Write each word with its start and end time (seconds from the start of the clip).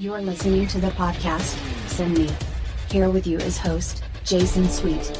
You're 0.00 0.22
listening 0.22 0.66
to 0.68 0.80
the 0.80 0.88
podcast, 0.92 1.58
Send 1.86 2.16
Me. 2.16 2.30
Here 2.90 3.10
with 3.10 3.26
you 3.26 3.36
is 3.36 3.58
host, 3.58 4.02
Jason 4.24 4.66
Sweet. 4.66 5.12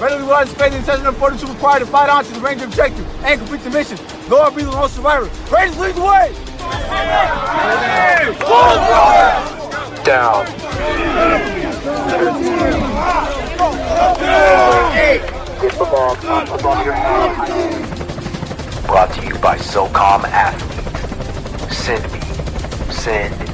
Readily 0.00 0.26
was 0.26 0.48
space 0.48 0.72
and 0.72 0.82
session 0.86 1.04
of 1.04 1.18
fortitude 1.18 1.50
required 1.50 1.80
to 1.80 1.84
fight 1.84 2.08
on 2.08 2.24
to 2.24 2.32
the 2.32 2.40
range 2.40 2.62
of 2.62 2.68
objective 2.68 3.06
and 3.26 3.38
complete 3.38 3.60
the 3.60 3.68
mission. 3.68 3.98
Lord 4.30 4.56
be 4.56 4.62
the 4.62 4.70
lone 4.70 4.88
survivor. 4.88 5.28
Raiders 5.54 5.78
lead 5.78 5.94
the 5.96 6.00
way! 6.00 6.32
Down. 10.02 10.46
Get 15.60 15.72
the 15.72 15.84
ball 15.84 16.16
up 16.16 16.58
above 16.58 16.86
your 16.86 16.94
head. 16.94 18.86
Brought 18.86 19.12
to 19.12 19.26
you 19.26 19.34
by 19.40 19.58
SOCOM 19.58 20.24
Athlete. 20.24 21.70
Send 21.70 22.10
me. 22.10 22.20
Send 22.90 23.38
me. 23.38 23.51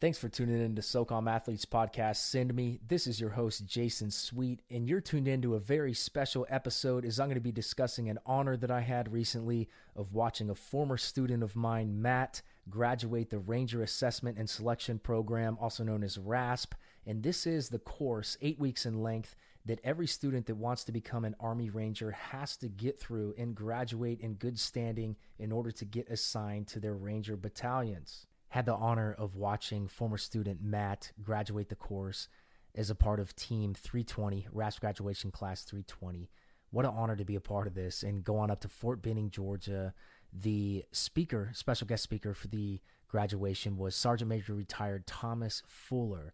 Thanks 0.00 0.16
for 0.16 0.28
tuning 0.28 0.64
in 0.64 0.76
to 0.76 0.80
SOCOM 0.80 1.28
Athletes 1.28 1.64
Podcast. 1.64 2.18
Send 2.18 2.54
me. 2.54 2.78
This 2.86 3.08
is 3.08 3.20
your 3.20 3.30
host, 3.30 3.66
Jason 3.66 4.12
Sweet, 4.12 4.62
and 4.70 4.88
you're 4.88 5.00
tuned 5.00 5.26
in 5.26 5.42
to 5.42 5.56
a 5.56 5.58
very 5.58 5.92
special 5.92 6.46
episode 6.48 7.04
as 7.04 7.18
I'm 7.18 7.26
going 7.26 7.34
to 7.34 7.40
be 7.40 7.50
discussing 7.50 8.08
an 8.08 8.20
honor 8.24 8.56
that 8.58 8.70
I 8.70 8.82
had 8.82 9.12
recently 9.12 9.68
of 9.96 10.12
watching 10.12 10.50
a 10.50 10.54
former 10.54 10.98
student 10.98 11.42
of 11.42 11.56
mine, 11.56 12.00
Matt, 12.00 12.42
graduate 12.70 13.30
the 13.30 13.40
Ranger 13.40 13.82
Assessment 13.82 14.38
and 14.38 14.48
Selection 14.48 15.00
Program, 15.00 15.58
also 15.60 15.82
known 15.82 16.04
as 16.04 16.16
RASP. 16.16 16.76
And 17.04 17.24
this 17.24 17.44
is 17.44 17.68
the 17.68 17.80
course, 17.80 18.36
eight 18.40 18.60
weeks 18.60 18.86
in 18.86 19.02
length, 19.02 19.34
that 19.64 19.80
every 19.82 20.06
student 20.06 20.46
that 20.46 20.54
wants 20.54 20.84
to 20.84 20.92
become 20.92 21.24
an 21.24 21.34
Army 21.40 21.70
Ranger 21.70 22.12
has 22.12 22.56
to 22.58 22.68
get 22.68 23.00
through 23.00 23.34
and 23.36 23.52
graduate 23.52 24.20
in 24.20 24.34
good 24.34 24.60
standing 24.60 25.16
in 25.40 25.50
order 25.50 25.72
to 25.72 25.84
get 25.84 26.08
assigned 26.08 26.68
to 26.68 26.78
their 26.78 26.94
Ranger 26.94 27.36
battalions. 27.36 28.27
Had 28.50 28.66
the 28.66 28.74
honor 28.74 29.12
of 29.12 29.36
watching 29.36 29.88
former 29.88 30.18
student 30.18 30.62
Matt 30.62 31.12
graduate 31.22 31.68
the 31.68 31.74
course 31.74 32.28
as 32.74 32.90
a 32.90 32.94
part 32.94 33.20
of 33.20 33.36
Team 33.36 33.74
320, 33.74 34.48
RASP 34.52 34.80
graduation 34.80 35.30
class 35.30 35.62
320. 35.62 36.30
What 36.70 36.84
an 36.84 36.92
honor 36.94 37.16
to 37.16 37.24
be 37.24 37.34
a 37.34 37.40
part 37.40 37.66
of 37.66 37.74
this 37.74 38.02
and 38.02 38.24
go 38.24 38.38
on 38.38 38.50
up 38.50 38.60
to 38.60 38.68
Fort 38.68 39.02
Benning, 39.02 39.30
Georgia. 39.30 39.94
The 40.32 40.84
speaker, 40.92 41.50
special 41.54 41.86
guest 41.86 42.02
speaker 42.02 42.34
for 42.34 42.48
the 42.48 42.80
graduation 43.08 43.76
was 43.76 43.96
Sergeant 43.96 44.28
Major 44.28 44.54
retired 44.54 45.06
Thomas 45.06 45.62
Fuller. 45.66 46.32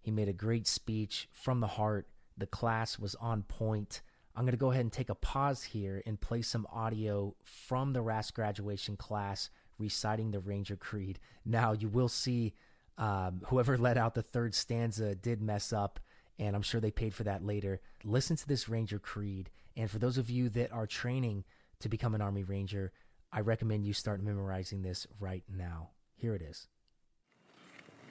He 0.00 0.10
made 0.10 0.28
a 0.28 0.32
great 0.32 0.66
speech 0.66 1.28
from 1.32 1.60
the 1.60 1.66
heart. 1.66 2.08
The 2.36 2.46
class 2.46 2.98
was 2.98 3.14
on 3.16 3.42
point. 3.44 4.02
I'm 4.34 4.44
going 4.44 4.52
to 4.52 4.58
go 4.58 4.70
ahead 4.70 4.82
and 4.82 4.92
take 4.92 5.10
a 5.10 5.14
pause 5.14 5.62
here 5.62 6.02
and 6.06 6.20
play 6.20 6.42
some 6.42 6.66
audio 6.72 7.34
from 7.44 7.92
the 7.92 8.02
RASP 8.02 8.34
graduation 8.34 8.96
class 8.96 9.50
reciting 9.80 10.30
the 10.30 10.38
Ranger 10.38 10.76
Creed. 10.76 11.18
Now, 11.44 11.72
you 11.72 11.88
will 11.88 12.08
see 12.08 12.54
um, 12.98 13.42
whoever 13.46 13.78
let 13.78 13.96
out 13.96 14.14
the 14.14 14.22
third 14.22 14.54
stanza 14.54 15.14
did 15.14 15.40
mess 15.40 15.72
up, 15.72 15.98
and 16.38 16.54
I'm 16.54 16.62
sure 16.62 16.80
they 16.80 16.90
paid 16.90 17.14
for 17.14 17.24
that 17.24 17.44
later. 17.44 17.80
Listen 18.04 18.36
to 18.36 18.46
this 18.46 18.68
Ranger 18.68 18.98
Creed. 18.98 19.50
And 19.76 19.90
for 19.90 19.98
those 19.98 20.18
of 20.18 20.30
you 20.30 20.48
that 20.50 20.72
are 20.72 20.86
training 20.86 21.44
to 21.80 21.88
become 21.88 22.14
an 22.14 22.20
Army 22.20 22.44
Ranger, 22.44 22.92
I 23.32 23.40
recommend 23.40 23.86
you 23.86 23.94
start 23.94 24.22
memorizing 24.22 24.82
this 24.82 25.06
right 25.18 25.44
now. 25.48 25.90
Here 26.16 26.34
it 26.34 26.42
is. 26.42 26.66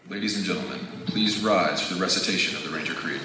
Ladies 0.07 0.37
and 0.37 0.45
gentlemen, 0.45 0.79
please 1.05 1.39
rise 1.43 1.81
for 1.81 1.93
the 1.93 2.01
recitation 2.01 2.57
of 2.57 2.63
the 2.63 2.75
Ranger 2.75 2.93
Creed. 2.93 3.21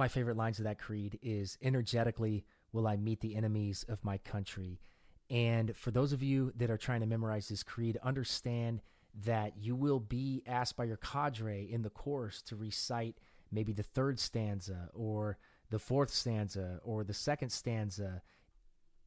My 0.00 0.08
favorite 0.08 0.36
lines 0.38 0.58
of 0.58 0.64
that 0.64 0.78
creed 0.78 1.18
is 1.20 1.58
energetically 1.60 2.42
will 2.72 2.88
I 2.88 2.96
meet 2.96 3.20
the 3.20 3.36
enemies 3.36 3.84
of 3.86 4.02
my 4.02 4.16
country. 4.16 4.80
And 5.28 5.76
for 5.76 5.90
those 5.90 6.14
of 6.14 6.22
you 6.22 6.52
that 6.56 6.70
are 6.70 6.78
trying 6.78 7.00
to 7.00 7.06
memorize 7.06 7.48
this 7.48 7.62
creed, 7.62 7.98
understand 8.02 8.80
that 9.26 9.58
you 9.58 9.76
will 9.76 10.00
be 10.00 10.42
asked 10.46 10.74
by 10.78 10.84
your 10.84 10.96
cadre 10.96 11.70
in 11.70 11.82
the 11.82 11.90
course 11.90 12.40
to 12.42 12.56
recite 12.56 13.18
maybe 13.52 13.74
the 13.74 13.82
third 13.82 14.18
stanza 14.18 14.88
or 14.94 15.36
the 15.68 15.78
fourth 15.78 16.10
stanza 16.10 16.80
or 16.82 17.04
the 17.04 17.12
second 17.12 17.50
stanza. 17.50 18.22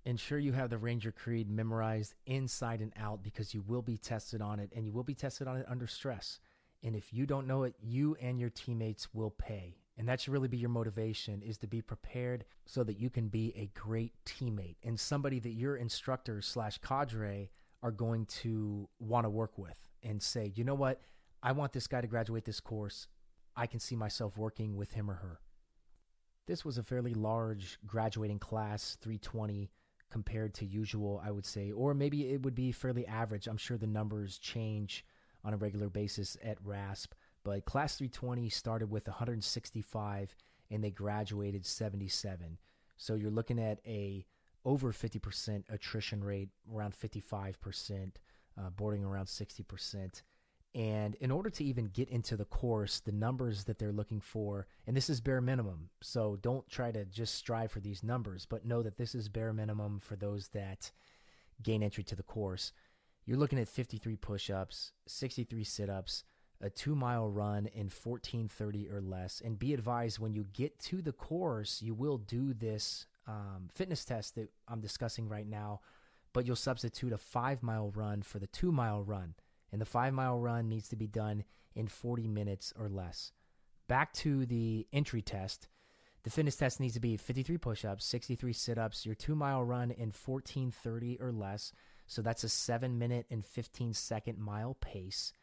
Ensure 0.06 0.38
you 0.38 0.52
have 0.52 0.70
the 0.70 0.78
Ranger 0.78 1.12
Creed 1.12 1.50
memorized 1.50 2.14
inside 2.28 2.82
and 2.82 2.94
out 3.00 3.24
because 3.24 3.56
you 3.56 3.64
will 3.64 3.82
be 3.82 3.98
tested 3.98 4.44
on 4.44 4.60
it 4.60 4.72
and 4.76 4.86
you 4.86 4.92
will 4.92 5.04
be 5.04 5.16
tested 5.16 5.48
on 5.48 5.58
it 5.58 5.66
under 5.68 5.88
stress. 5.88 6.40
And 6.84 6.96
if 6.96 7.12
you 7.12 7.26
don't 7.26 7.48
know 7.48 7.64
it, 7.64 7.74
you 7.82 8.16
and 8.22 8.40
your 8.40 8.52
teammates 8.52 9.12
will 9.12 9.32
pay. 9.32 9.78
And 9.98 10.08
that 10.10 10.20
should 10.22 10.34
really 10.34 10.48
be 10.48 10.58
your 10.58 10.70
motivation 10.70 11.42
is 11.42 11.58
to 11.60 11.68
be 11.68 11.82
prepared 11.82 12.46
so 12.66 12.84
that 12.84 12.98
you 13.00 13.10
can 13.10 13.28
be 13.28 13.54
a 13.56 13.70
great 13.80 14.14
teammate 14.26 14.78
and 14.84 15.00
somebody 15.00 15.40
that 15.40 15.52
your 15.52 15.76
instructors 15.76 16.48
slash 16.48 16.80
cadre 16.80 17.52
are 17.84 17.92
going 17.92 18.26
to 18.26 18.90
want 19.00 19.26
to 19.26 19.30
work 19.30 19.58
with 19.58 19.78
and 20.02 20.22
say, 20.22 20.52
you 20.56 20.64
know 20.64 20.74
what? 20.74 21.02
I 21.44 21.52
want 21.52 21.74
this 21.74 21.88
guy 21.88 22.02
to 22.02 22.08
graduate 22.08 22.46
this 22.46 22.60
course. 22.60 23.08
I 23.56 23.68
can 23.68 23.80
see 23.80 23.96
myself 23.96 24.38
working 24.38 24.76
with 24.78 24.94
him 24.94 25.12
or 25.12 25.16
her. 25.16 25.40
this 26.48 26.66
was 26.66 26.78
a 26.78 26.84
fairly 26.84 27.14
large 27.14 27.78
graduating 27.86 28.40
class, 28.40 28.98
320 29.02 29.70
compared 30.10 30.54
to 30.56 30.66
usual, 30.66 31.22
I 31.26 31.32
would 31.32 31.46
say, 31.46 31.72
or 31.72 31.94
maybe 31.94 32.30
it 32.34 32.44
would 32.44 32.56
be 32.56 32.72
fairly 32.72 33.06
average. 33.08 33.48
I'm 33.48 33.58
sure 33.58 33.78
the 33.78 33.88
numbers 33.88 34.38
change 34.38 35.06
on 35.44 35.54
a 35.54 35.58
regular 35.58 35.90
basis 35.90 36.38
at 36.44 36.58
RASP, 36.64 37.14
but 37.44 37.66
class 37.66 37.98
320 37.98 38.50
started 38.50 38.90
with 38.90 39.08
165 39.08 40.36
and 40.72 40.84
they 40.84 40.92
graduated 40.92 41.66
77. 41.66 42.58
So 42.98 43.16
you're 43.16 43.32
looking 43.32 43.60
at 43.60 43.80
a 43.86 44.26
over 44.66 44.94
50% 44.94 45.64
attrition 45.70 46.24
rate, 46.24 46.50
around 46.74 46.94
55%, 46.94 48.12
uh, 48.58 48.70
boarding 48.70 49.04
around 49.04 49.26
60%. 49.26 50.22
And 50.76 51.16
in 51.16 51.30
order 51.30 51.50
to 51.52 51.64
even 51.64 51.86
get 51.86 52.10
into 52.10 52.36
the 52.36 52.46
course, 52.46 53.00
the 53.00 53.12
numbers 53.12 53.66
that 53.66 53.78
they're 53.78 53.92
looking 53.92 54.22
for, 54.22 54.66
and 54.88 54.98
this 54.98 55.10
is 55.10 55.22
bare 55.22 55.42
minimum, 55.42 55.90
so 56.02 56.38
don't 56.42 56.68
try 56.68 56.92
to 56.92 57.06
just 57.06 57.36
strive 57.36 57.72
for 57.72 57.80
these 57.80 58.02
numbers, 58.04 58.48
but 58.50 58.66
know 58.66 58.82
that 58.82 58.98
this 58.98 59.14
is 59.14 59.30
bare 59.30 59.54
minimum 59.54 60.00
for 60.00 60.16
those 60.16 60.48
that 60.50 60.92
gain 61.62 61.84
entry 61.84 62.04
to 62.06 62.16
the 62.16 62.24
course. 62.24 62.72
You're 63.26 63.38
looking 63.38 63.60
at 63.60 63.68
53 63.68 64.16
push 64.16 64.50
ups, 64.50 64.94
63 65.08 65.64
sit 65.64 65.90
ups, 65.90 66.24
a 66.64 66.70
two 66.70 66.96
mile 66.96 67.30
run 67.30 67.68
in 67.68 67.90
1430 67.90 68.90
or 68.90 69.02
less. 69.02 69.42
And 69.44 69.60
be 69.60 69.74
advised 69.74 70.20
when 70.20 70.34
you 70.34 70.46
get 70.54 70.80
to 70.84 71.02
the 71.02 71.12
course, 71.12 71.82
you 71.82 71.94
will 71.94 72.18
do 72.18 72.54
this 72.54 73.06
um, 73.28 73.70
fitness 73.74 74.06
test 74.06 74.36
that 74.36 74.50
I'm 74.68 74.82
discussing 74.82 75.30
right 75.30 75.48
now, 75.48 75.82
but 76.34 76.46
you'll 76.46 76.56
substitute 76.56 77.14
a 77.14 77.18
five 77.18 77.62
mile 77.62 77.92
run 77.92 78.22
for 78.22 78.40
the 78.40 78.48
two 78.48 78.72
mile 78.72 79.04
run 79.04 79.36
and 79.74 79.82
the 79.82 79.86
five 79.86 80.14
mile 80.14 80.40
run 80.40 80.70
needs 80.70 80.88
to 80.90 80.96
be 80.96 81.08
done 81.08 81.44
in 81.76 81.88
40 81.88 82.28
minutes 82.28 82.72
or 82.80 82.88
less. 82.88 83.32
Back 83.90 84.14
to 84.14 84.46
the 84.46 84.88
entry 84.94 85.24
test. 85.24 85.68
The 86.24 86.30
fitness 86.30 86.56
test 86.56 86.80
needs 86.80 86.94
to 86.94 87.00
be 87.02 87.18
53 87.18 87.58
push 87.58 87.84
ups, 87.84 88.06
63 88.06 88.54
sit 88.54 88.78
ups, 88.78 89.06
your 89.06 89.16
two 89.16 89.36
mile 89.36 89.64
run 89.64 89.90
in 89.90 90.14
1430 90.14 91.18
or 91.20 91.32
less. 91.32 91.74
So 92.06 92.22
that's 92.22 92.44
a 92.44 92.50
seven 92.50 93.00
minute 93.00 93.26
and 93.32 93.44
15 93.44 93.94
second 93.94 94.38
mile 94.38 94.78
pace, 94.80 95.34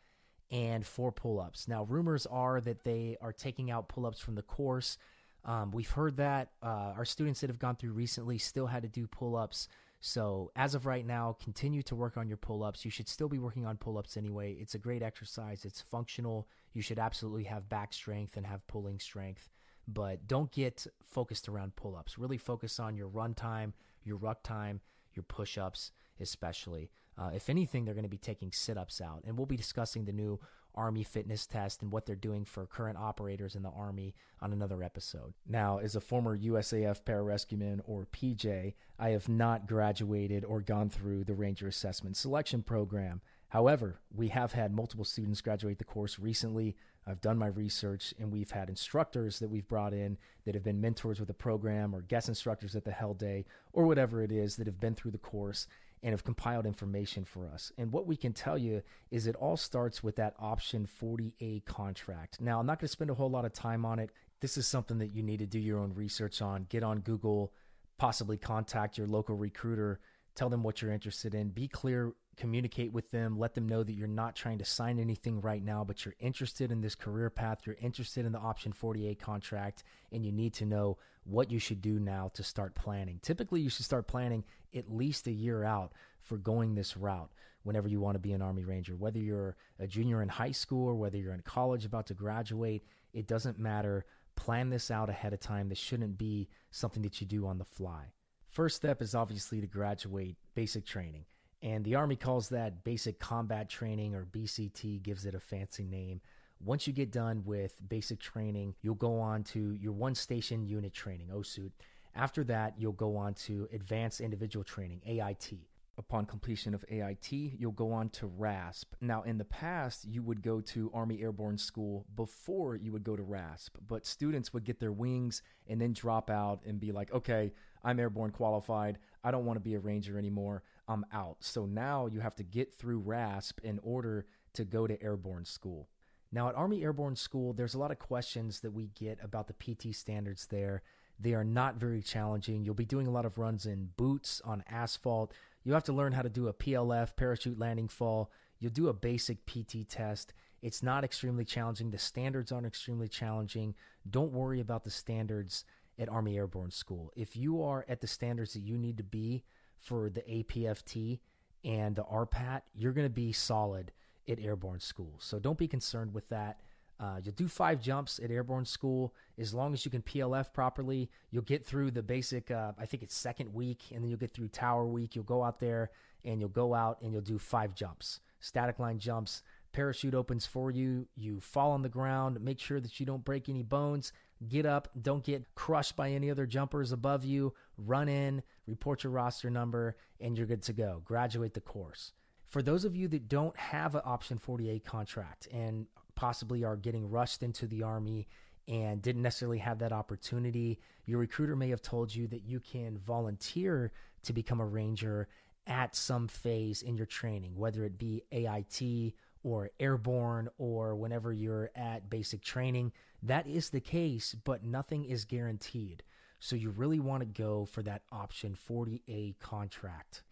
and 0.50 0.84
four 0.84 1.12
pull 1.12 1.40
ups. 1.40 1.68
Now, 1.68 1.84
rumors 1.84 2.26
are 2.26 2.60
that 2.60 2.84
they 2.84 3.16
are 3.20 3.32
taking 3.32 3.70
out 3.70 3.88
pull 3.88 4.06
ups 4.06 4.20
from 4.20 4.34
the 4.34 4.42
course. 4.42 4.98
Um, 5.44 5.70
we've 5.70 5.90
heard 5.90 6.16
that. 6.16 6.50
Uh, 6.62 6.92
our 6.96 7.04
students 7.04 7.40
that 7.40 7.50
have 7.50 7.58
gone 7.58 7.76
through 7.76 7.92
recently 7.92 8.38
still 8.38 8.66
had 8.66 8.82
to 8.82 8.88
do 8.88 9.06
pull 9.06 9.36
ups 9.36 9.68
so, 10.02 10.50
as 10.56 10.74
of 10.74 10.86
right 10.86 11.06
now, 11.06 11.36
continue 11.42 11.82
to 11.82 11.94
work 11.94 12.16
on 12.16 12.26
your 12.26 12.38
pull 12.38 12.64
ups. 12.64 12.86
You 12.86 12.90
should 12.90 13.08
still 13.08 13.28
be 13.28 13.38
working 13.38 13.66
on 13.66 13.76
pull 13.76 13.98
ups 13.98 14.16
anyway. 14.16 14.54
It's 14.54 14.74
a 14.74 14.78
great 14.78 15.02
exercise, 15.02 15.66
it's 15.66 15.82
functional. 15.82 16.48
You 16.72 16.80
should 16.80 16.98
absolutely 16.98 17.44
have 17.44 17.68
back 17.68 17.92
strength 17.92 18.38
and 18.38 18.46
have 18.46 18.66
pulling 18.66 18.98
strength, 18.98 19.50
but 19.86 20.26
don't 20.26 20.50
get 20.50 20.86
focused 21.02 21.50
around 21.50 21.76
pull 21.76 21.96
ups. 21.96 22.18
Really 22.18 22.38
focus 22.38 22.80
on 22.80 22.96
your 22.96 23.08
run 23.08 23.34
time, 23.34 23.74
your 24.02 24.16
ruck 24.16 24.42
time, 24.42 24.80
your 25.14 25.24
push 25.24 25.58
ups, 25.58 25.92
especially. 26.18 26.90
Uh, 27.18 27.30
if 27.34 27.50
anything, 27.50 27.84
they're 27.84 27.94
going 27.94 28.02
to 28.04 28.08
be 28.08 28.16
taking 28.16 28.52
sit 28.52 28.78
ups 28.78 29.00
out. 29.00 29.22
And 29.26 29.36
we'll 29.36 29.46
be 29.46 29.56
discussing 29.56 30.04
the 30.04 30.12
new 30.12 30.40
Army 30.74 31.02
fitness 31.02 31.46
test 31.46 31.82
and 31.82 31.90
what 31.90 32.06
they're 32.06 32.16
doing 32.16 32.44
for 32.44 32.66
current 32.66 32.96
operators 32.96 33.54
in 33.54 33.62
the 33.62 33.70
Army 33.70 34.14
on 34.40 34.52
another 34.52 34.82
episode. 34.82 35.34
Now, 35.46 35.78
as 35.78 35.96
a 35.96 36.00
former 36.00 36.38
USAF 36.38 37.02
pararescueman 37.02 37.80
or 37.86 38.06
PJ, 38.12 38.74
I 38.98 39.10
have 39.10 39.28
not 39.28 39.66
graduated 39.66 40.44
or 40.44 40.60
gone 40.60 40.88
through 40.88 41.24
the 41.24 41.34
Ranger 41.34 41.66
Assessment 41.66 42.16
Selection 42.16 42.62
Program. 42.62 43.20
However, 43.48 43.98
we 44.14 44.28
have 44.28 44.52
had 44.52 44.72
multiple 44.72 45.04
students 45.04 45.40
graduate 45.40 45.78
the 45.78 45.84
course 45.84 46.18
recently. 46.18 46.76
I've 47.06 47.20
done 47.20 47.38
my 47.38 47.48
research 47.48 48.14
and 48.18 48.30
we've 48.30 48.52
had 48.52 48.68
instructors 48.68 49.40
that 49.40 49.50
we've 49.50 49.66
brought 49.66 49.92
in 49.92 50.18
that 50.44 50.54
have 50.54 50.62
been 50.62 50.80
mentors 50.80 51.18
with 51.18 51.26
the 51.26 51.34
program 51.34 51.94
or 51.94 52.02
guest 52.02 52.28
instructors 52.28 52.76
at 52.76 52.84
the 52.84 52.92
Hell 52.92 53.14
Day 53.14 53.44
or 53.72 53.86
whatever 53.86 54.22
it 54.22 54.30
is 54.30 54.56
that 54.56 54.68
have 54.68 54.78
been 54.78 54.94
through 54.94 55.10
the 55.10 55.18
course 55.18 55.66
and 56.02 56.12
have 56.12 56.24
compiled 56.24 56.66
information 56.66 57.24
for 57.24 57.46
us. 57.46 57.72
And 57.76 57.92
what 57.92 58.06
we 58.06 58.16
can 58.16 58.32
tell 58.32 58.56
you 58.56 58.82
is 59.10 59.26
it 59.26 59.36
all 59.36 59.56
starts 59.56 60.02
with 60.02 60.16
that 60.16 60.34
option 60.38 60.88
40A 61.00 61.64
contract. 61.64 62.40
Now, 62.40 62.58
I'm 62.58 62.66
not 62.66 62.78
going 62.78 62.88
to 62.88 62.92
spend 62.92 63.10
a 63.10 63.14
whole 63.14 63.30
lot 63.30 63.44
of 63.44 63.52
time 63.52 63.84
on 63.84 63.98
it. 63.98 64.10
This 64.40 64.56
is 64.56 64.66
something 64.66 64.98
that 64.98 65.14
you 65.14 65.22
need 65.22 65.38
to 65.40 65.46
do 65.46 65.58
your 65.58 65.78
own 65.78 65.92
research 65.94 66.40
on. 66.40 66.66
Get 66.70 66.82
on 66.82 67.00
Google, 67.00 67.52
possibly 67.98 68.38
contact 68.38 68.96
your 68.96 69.06
local 69.06 69.36
recruiter, 69.36 70.00
tell 70.34 70.48
them 70.48 70.62
what 70.62 70.80
you're 70.80 70.92
interested 70.92 71.34
in. 71.34 71.50
Be 71.50 71.68
clear 71.68 72.12
communicate 72.40 72.90
with 72.90 73.10
them, 73.10 73.38
let 73.38 73.54
them 73.54 73.68
know 73.68 73.82
that 73.82 73.92
you're 73.92 74.08
not 74.08 74.34
trying 74.34 74.56
to 74.58 74.64
sign 74.64 74.98
anything 74.98 75.42
right 75.42 75.62
now, 75.62 75.84
but 75.84 76.04
you're 76.04 76.14
interested 76.18 76.72
in 76.72 76.80
this 76.80 76.94
career 76.94 77.28
path, 77.28 77.58
you're 77.66 77.76
interested 77.80 78.24
in 78.24 78.32
the 78.32 78.38
option 78.38 78.72
48 78.72 79.20
contract, 79.20 79.84
and 80.10 80.24
you 80.24 80.32
need 80.32 80.54
to 80.54 80.64
know 80.64 80.96
what 81.24 81.50
you 81.50 81.58
should 81.58 81.82
do 81.82 82.00
now 82.00 82.30
to 82.32 82.42
start 82.42 82.74
planning. 82.74 83.20
Typically, 83.22 83.60
you 83.60 83.68
should 83.68 83.84
start 83.84 84.06
planning 84.06 84.42
at 84.74 84.90
least 84.90 85.26
a 85.26 85.32
year 85.32 85.64
out 85.64 85.92
for 86.22 86.38
going 86.38 86.74
this 86.74 86.96
route 86.96 87.30
whenever 87.62 87.88
you 87.88 88.00
want 88.00 88.14
to 88.14 88.20
be 88.20 88.32
an 88.32 88.40
Army 88.40 88.64
Ranger. 88.64 88.96
Whether 88.96 89.18
you're 89.18 89.56
a 89.78 89.86
junior 89.86 90.22
in 90.22 90.28
high 90.28 90.52
school 90.52 90.88
or 90.88 90.94
whether 90.94 91.18
you're 91.18 91.34
in 91.34 91.42
college 91.42 91.84
about 91.84 92.06
to 92.06 92.14
graduate, 92.14 92.84
it 93.12 93.26
doesn't 93.26 93.58
matter. 93.58 94.06
Plan 94.34 94.70
this 94.70 94.90
out 94.90 95.10
ahead 95.10 95.34
of 95.34 95.40
time. 95.40 95.68
This 95.68 95.78
shouldn't 95.78 96.16
be 96.16 96.48
something 96.70 97.02
that 97.02 97.20
you 97.20 97.26
do 97.26 97.46
on 97.46 97.58
the 97.58 97.66
fly. 97.66 98.12
First 98.48 98.76
step 98.76 99.02
is 99.02 99.14
obviously 99.14 99.60
to 99.60 99.66
graduate 99.66 100.36
basic 100.54 100.86
training. 100.86 101.26
And 101.62 101.84
the 101.84 101.94
Army 101.94 102.16
calls 102.16 102.48
that 102.48 102.84
basic 102.84 103.18
combat 103.18 103.68
training 103.68 104.14
or 104.14 104.24
BCT, 104.24 105.02
gives 105.02 105.26
it 105.26 105.34
a 105.34 105.40
fancy 105.40 105.84
name. 105.84 106.20
Once 106.62 106.86
you 106.86 106.92
get 106.92 107.10
done 107.10 107.42
with 107.44 107.80
basic 107.88 108.18
training, 108.18 108.74
you'll 108.82 108.94
go 108.94 109.18
on 109.18 109.42
to 109.42 109.74
your 109.74 109.92
one 109.92 110.14
station 110.14 110.66
unit 110.66 110.92
training, 110.92 111.28
OSUT. 111.28 111.70
After 112.14 112.44
that, 112.44 112.74
you'll 112.78 112.92
go 112.92 113.16
on 113.16 113.34
to 113.34 113.68
advanced 113.72 114.20
individual 114.20 114.64
training, 114.64 115.00
AIT. 115.06 115.52
Upon 115.98 116.24
completion 116.24 116.72
of 116.72 116.84
AIT, 116.88 117.30
you'll 117.30 117.72
go 117.72 117.92
on 117.92 118.08
to 118.10 118.26
RASP. 118.26 118.94
Now, 119.02 119.22
in 119.22 119.36
the 119.36 119.44
past, 119.44 120.06
you 120.06 120.22
would 120.22 120.42
go 120.42 120.60
to 120.62 120.90
Army 120.94 121.20
Airborne 121.20 121.58
School 121.58 122.06
before 122.16 122.74
you 122.74 122.90
would 122.92 123.04
go 123.04 123.16
to 123.16 123.22
RASP, 123.22 123.76
but 123.86 124.06
students 124.06 124.52
would 124.54 124.64
get 124.64 124.80
their 124.80 124.92
wings 124.92 125.42
and 125.68 125.78
then 125.78 125.92
drop 125.92 126.30
out 126.30 126.60
and 126.64 126.80
be 126.80 126.90
like, 126.90 127.12
okay, 127.12 127.52
I'm 127.84 128.00
airborne 128.00 128.30
qualified. 128.30 128.98
I 129.22 129.30
don't 129.30 129.44
want 129.44 129.56
to 129.56 129.60
be 129.60 129.74
a 129.74 129.78
ranger 129.78 130.18
anymore. 130.18 130.62
I'm 130.90 131.06
out. 131.12 131.36
So 131.40 131.66
now 131.66 132.06
you 132.06 132.18
have 132.18 132.34
to 132.36 132.42
get 132.42 132.74
through 132.74 132.98
RASP 132.98 133.60
in 133.62 133.78
order 133.84 134.26
to 134.54 134.64
go 134.64 134.88
to 134.88 135.00
airborne 135.00 135.44
school. 135.44 135.88
Now, 136.32 136.48
at 136.48 136.56
Army 136.56 136.82
Airborne 136.82 137.16
School, 137.16 137.52
there's 137.52 137.74
a 137.74 137.78
lot 137.78 137.92
of 137.92 137.98
questions 137.98 138.60
that 138.60 138.72
we 138.72 138.88
get 138.88 139.18
about 139.22 139.48
the 139.48 139.54
PT 139.54 139.94
standards 139.94 140.46
there. 140.46 140.82
They 141.18 141.34
are 141.34 141.44
not 141.44 141.76
very 141.76 142.02
challenging. 142.02 142.64
You'll 142.64 142.74
be 142.74 142.84
doing 142.84 143.06
a 143.06 143.12
lot 143.12 143.24
of 143.24 143.38
runs 143.38 143.66
in 143.66 143.90
boots, 143.96 144.40
on 144.44 144.64
asphalt. 144.68 145.32
You 145.62 145.74
have 145.74 145.84
to 145.84 145.92
learn 145.92 146.12
how 146.12 146.22
to 146.22 146.28
do 146.28 146.48
a 146.48 146.52
PLF, 146.52 147.14
parachute 147.16 147.58
landing 147.58 147.88
fall. 147.88 148.32
You'll 148.58 148.72
do 148.72 148.88
a 148.88 148.92
basic 148.92 149.46
PT 149.46 149.88
test. 149.88 150.32
It's 150.62 150.82
not 150.82 151.04
extremely 151.04 151.44
challenging. 151.44 151.90
The 151.90 151.98
standards 151.98 152.50
aren't 152.50 152.66
extremely 152.66 153.08
challenging. 153.08 153.74
Don't 154.08 154.32
worry 154.32 154.60
about 154.60 154.84
the 154.84 154.90
standards 154.90 155.64
at 155.98 156.08
Army 156.08 156.36
Airborne 156.36 156.70
School. 156.70 157.12
If 157.14 157.36
you 157.36 157.62
are 157.62 157.84
at 157.88 158.00
the 158.00 158.06
standards 158.06 158.54
that 158.54 158.60
you 158.60 158.78
need 158.78 158.96
to 158.96 159.04
be 159.04 159.44
for 159.80 160.10
the 160.10 160.22
APFT 160.22 161.20
and 161.64 161.96
the 161.96 162.04
RPAT, 162.04 162.62
you're 162.74 162.92
going 162.92 163.06
to 163.06 163.10
be 163.10 163.32
solid 163.32 163.92
at 164.28 164.38
Airborne 164.38 164.80
School. 164.80 165.14
So 165.18 165.38
don't 165.38 165.58
be 165.58 165.68
concerned 165.68 166.14
with 166.14 166.28
that. 166.28 166.60
Uh, 166.98 167.18
you'll 167.22 167.34
do 167.34 167.48
five 167.48 167.80
jumps 167.80 168.20
at 168.22 168.30
Airborne 168.30 168.66
School 168.66 169.14
as 169.38 169.54
long 169.54 169.72
as 169.72 169.84
you 169.84 169.90
can 169.90 170.02
PLF 170.02 170.52
properly. 170.52 171.10
You'll 171.30 171.42
get 171.42 171.64
through 171.64 171.92
the 171.92 172.02
basic, 172.02 172.50
uh, 172.50 172.72
I 172.78 172.84
think 172.84 173.02
it's 173.02 173.14
second 173.14 173.54
week, 173.54 173.84
and 173.92 174.02
then 174.02 174.10
you'll 174.10 174.18
get 174.18 174.34
through 174.34 174.48
Tower 174.48 174.86
Week. 174.86 175.14
You'll 175.14 175.24
go 175.24 175.42
out 175.42 175.60
there 175.60 175.90
and 176.24 176.40
you'll 176.40 176.50
go 176.50 176.74
out 176.74 176.98
and 177.00 177.12
you'll 177.12 177.22
do 177.22 177.38
five 177.38 177.74
jumps, 177.74 178.20
static 178.40 178.78
line 178.78 178.98
jumps. 178.98 179.42
Parachute 179.72 180.14
opens 180.14 180.44
for 180.44 180.70
you. 180.70 181.06
You 181.16 181.40
fall 181.40 181.70
on 181.72 181.82
the 181.82 181.88
ground. 181.88 182.40
Make 182.42 182.58
sure 182.58 182.80
that 182.80 183.00
you 183.00 183.06
don't 183.06 183.24
break 183.24 183.48
any 183.48 183.62
bones. 183.62 184.12
Get 184.48 184.64
up. 184.64 184.88
Don't 185.00 185.24
get 185.24 185.54
crushed 185.54 185.96
by 185.96 186.10
any 186.10 186.30
other 186.30 186.46
jumpers 186.46 186.92
above 186.92 187.24
you. 187.24 187.54
Run 187.76 188.08
in, 188.08 188.42
report 188.66 189.04
your 189.04 189.12
roster 189.12 189.50
number, 189.50 189.96
and 190.18 190.36
you're 190.36 190.46
good 190.46 190.62
to 190.62 190.72
go. 190.72 191.02
Graduate 191.04 191.54
the 191.54 191.60
course. 191.60 192.12
For 192.46 192.62
those 192.62 192.84
of 192.84 192.96
you 192.96 193.06
that 193.08 193.28
don't 193.28 193.56
have 193.56 193.94
an 193.94 194.02
Option 194.04 194.38
48 194.38 194.84
contract 194.84 195.46
and 195.52 195.86
possibly 196.14 196.64
are 196.64 196.76
getting 196.76 197.10
rushed 197.10 197.42
into 197.42 197.66
the 197.66 197.82
Army 197.82 198.26
and 198.66 199.02
didn't 199.02 199.22
necessarily 199.22 199.58
have 199.58 199.78
that 199.80 199.92
opportunity, 199.92 200.80
your 201.04 201.18
recruiter 201.18 201.54
may 201.54 201.68
have 201.68 201.82
told 201.82 202.14
you 202.14 202.26
that 202.28 202.44
you 202.44 202.60
can 202.60 202.98
volunteer 202.98 203.92
to 204.22 204.32
become 204.32 204.60
a 204.60 204.66
Ranger 204.66 205.28
at 205.66 205.94
some 205.94 206.28
phase 206.28 206.82
in 206.82 206.96
your 206.96 207.06
training, 207.06 207.56
whether 207.56 207.84
it 207.84 207.98
be 207.98 208.22
AIT 208.32 209.12
or 209.42 209.70
airborne 209.80 210.48
or 210.58 210.94
whenever 210.94 211.32
you're 211.32 211.70
at 211.74 212.10
basic 212.10 212.42
training. 212.42 212.92
That 213.22 213.46
is 213.46 213.70
the 213.70 213.80
case, 213.80 214.34
but 214.44 214.64
nothing 214.64 215.04
is 215.04 215.24
guaranteed. 215.24 216.02
So 216.38 216.56
you 216.56 216.70
really 216.70 217.00
want 217.00 217.20
to 217.20 217.42
go 217.42 217.66
for 217.66 217.82
that 217.82 218.02
option 218.10 218.56
40A 218.68 219.38
contract. 219.38 220.22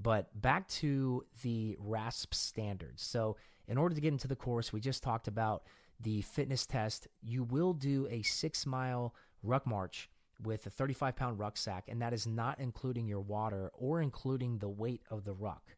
But 0.00 0.40
back 0.40 0.68
to 0.68 1.24
the 1.42 1.76
RASP 1.78 2.32
standards. 2.32 3.02
So, 3.02 3.36
in 3.66 3.76
order 3.76 3.94
to 3.94 4.00
get 4.00 4.12
into 4.12 4.28
the 4.28 4.36
course, 4.36 4.72
we 4.72 4.80
just 4.80 5.02
talked 5.02 5.28
about 5.28 5.64
the 6.00 6.22
fitness 6.22 6.64
test. 6.64 7.08
You 7.20 7.42
will 7.42 7.74
do 7.74 8.06
a 8.10 8.22
six 8.22 8.64
mile 8.64 9.14
ruck 9.42 9.66
march 9.66 10.08
with 10.42 10.66
a 10.66 10.70
35 10.70 11.16
pound 11.16 11.38
rucksack, 11.38 11.84
and 11.88 12.00
that 12.00 12.12
is 12.12 12.26
not 12.26 12.60
including 12.60 13.06
your 13.06 13.20
water 13.20 13.70
or 13.74 14.00
including 14.00 14.58
the 14.58 14.68
weight 14.68 15.02
of 15.10 15.24
the 15.24 15.32
ruck. 15.32 15.76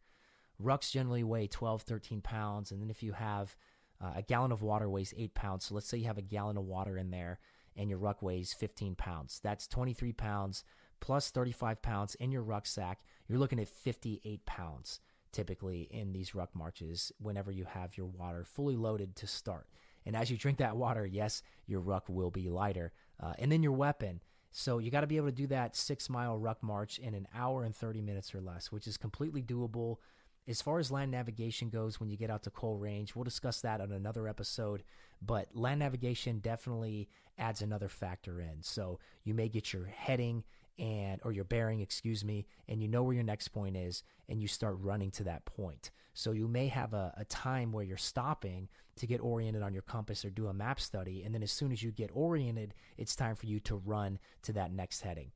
Rucks 0.62 0.90
generally 0.90 1.24
weigh 1.24 1.46
12, 1.46 1.82
13 1.82 2.20
pounds, 2.20 2.70
and 2.70 2.82
then 2.82 2.90
if 2.90 3.02
you 3.02 3.12
have 3.12 3.56
uh, 4.00 4.12
a 4.16 4.22
gallon 4.22 4.52
of 4.52 4.62
water 4.62 4.88
weighs 4.88 5.14
eight 5.16 5.34
pounds, 5.34 5.66
so 5.66 5.74
let's 5.74 5.88
say 5.88 5.98
you 5.98 6.06
have 6.06 6.18
a 6.18 6.22
gallon 6.22 6.56
of 6.56 6.64
water 6.64 6.98
in 6.98 7.10
there 7.10 7.38
and 7.76 7.88
your 7.88 7.98
ruck 7.98 8.22
weighs 8.22 8.52
15 8.52 8.94
pounds. 8.94 9.40
That's 9.42 9.66
23 9.66 10.12
pounds 10.12 10.64
plus 11.00 11.30
35 11.30 11.80
pounds 11.82 12.14
in 12.16 12.30
your 12.30 12.42
rucksack. 12.42 13.00
You're 13.28 13.38
looking 13.38 13.60
at 13.60 13.68
58 13.68 14.44
pounds 14.46 15.00
typically 15.32 15.88
in 15.90 16.12
these 16.12 16.34
ruck 16.34 16.50
marches 16.54 17.12
whenever 17.20 17.50
you 17.50 17.64
have 17.64 17.96
your 17.96 18.06
water 18.06 18.44
fully 18.44 18.76
loaded 18.76 19.14
to 19.16 19.26
start. 19.26 19.66
And 20.04 20.16
as 20.16 20.30
you 20.30 20.36
drink 20.36 20.58
that 20.58 20.76
water, 20.76 21.06
yes, 21.06 21.42
your 21.66 21.80
ruck 21.80 22.08
will 22.08 22.30
be 22.30 22.48
lighter. 22.48 22.92
Uh, 23.22 23.34
and 23.38 23.52
then 23.52 23.62
your 23.62 23.72
weapon. 23.72 24.20
So 24.50 24.78
you 24.78 24.90
got 24.90 25.02
to 25.02 25.06
be 25.06 25.18
able 25.18 25.28
to 25.28 25.32
do 25.32 25.46
that 25.48 25.76
six 25.76 26.08
mile 26.08 26.36
ruck 26.36 26.62
march 26.62 26.98
in 26.98 27.14
an 27.14 27.28
hour 27.34 27.64
and 27.64 27.74
30 27.74 28.00
minutes 28.02 28.34
or 28.34 28.40
less, 28.40 28.72
which 28.72 28.86
is 28.86 28.96
completely 28.96 29.42
doable. 29.42 29.96
As 30.48 30.62
far 30.62 30.78
as 30.78 30.90
land 30.90 31.10
navigation 31.10 31.68
goes, 31.68 32.00
when 32.00 32.10
you 32.10 32.16
get 32.16 32.30
out 32.30 32.42
to 32.44 32.50
Cole 32.50 32.76
Range, 32.76 33.14
we'll 33.14 33.24
discuss 33.24 33.60
that 33.60 33.80
on 33.80 33.92
another 33.92 34.26
episode. 34.26 34.82
But 35.22 35.54
land 35.54 35.80
navigation 35.80 36.38
definitely 36.38 37.08
adds 37.38 37.62
another 37.62 37.88
factor 37.88 38.40
in. 38.40 38.62
So 38.62 38.98
you 39.22 39.34
may 39.34 39.48
get 39.48 39.72
your 39.72 39.86
heading 39.86 40.44
and 40.78 41.20
or 41.24 41.32
your 41.32 41.44
bearing, 41.44 41.80
excuse 41.80 42.24
me, 42.24 42.46
and 42.68 42.80
you 42.80 42.88
know 42.88 43.02
where 43.02 43.14
your 43.14 43.22
next 43.22 43.48
point 43.48 43.76
is, 43.76 44.02
and 44.28 44.40
you 44.40 44.48
start 44.48 44.76
running 44.80 45.10
to 45.12 45.24
that 45.24 45.44
point. 45.44 45.90
So 46.14 46.32
you 46.32 46.48
may 46.48 46.68
have 46.68 46.94
a, 46.94 47.12
a 47.18 47.24
time 47.26 47.70
where 47.70 47.84
you're 47.84 47.98
stopping 47.98 48.68
to 48.96 49.06
get 49.06 49.20
oriented 49.20 49.62
on 49.62 49.74
your 49.74 49.82
compass 49.82 50.24
or 50.24 50.30
do 50.30 50.48
a 50.48 50.54
map 50.54 50.80
study, 50.80 51.22
and 51.22 51.34
then 51.34 51.42
as 51.42 51.52
soon 51.52 51.70
as 51.70 51.82
you 51.82 51.92
get 51.92 52.10
oriented, 52.14 52.74
it's 52.96 53.14
time 53.14 53.34
for 53.34 53.46
you 53.46 53.60
to 53.60 53.76
run 53.76 54.18
to 54.42 54.54
that 54.54 54.72
next 54.72 55.02
heading. 55.02 55.32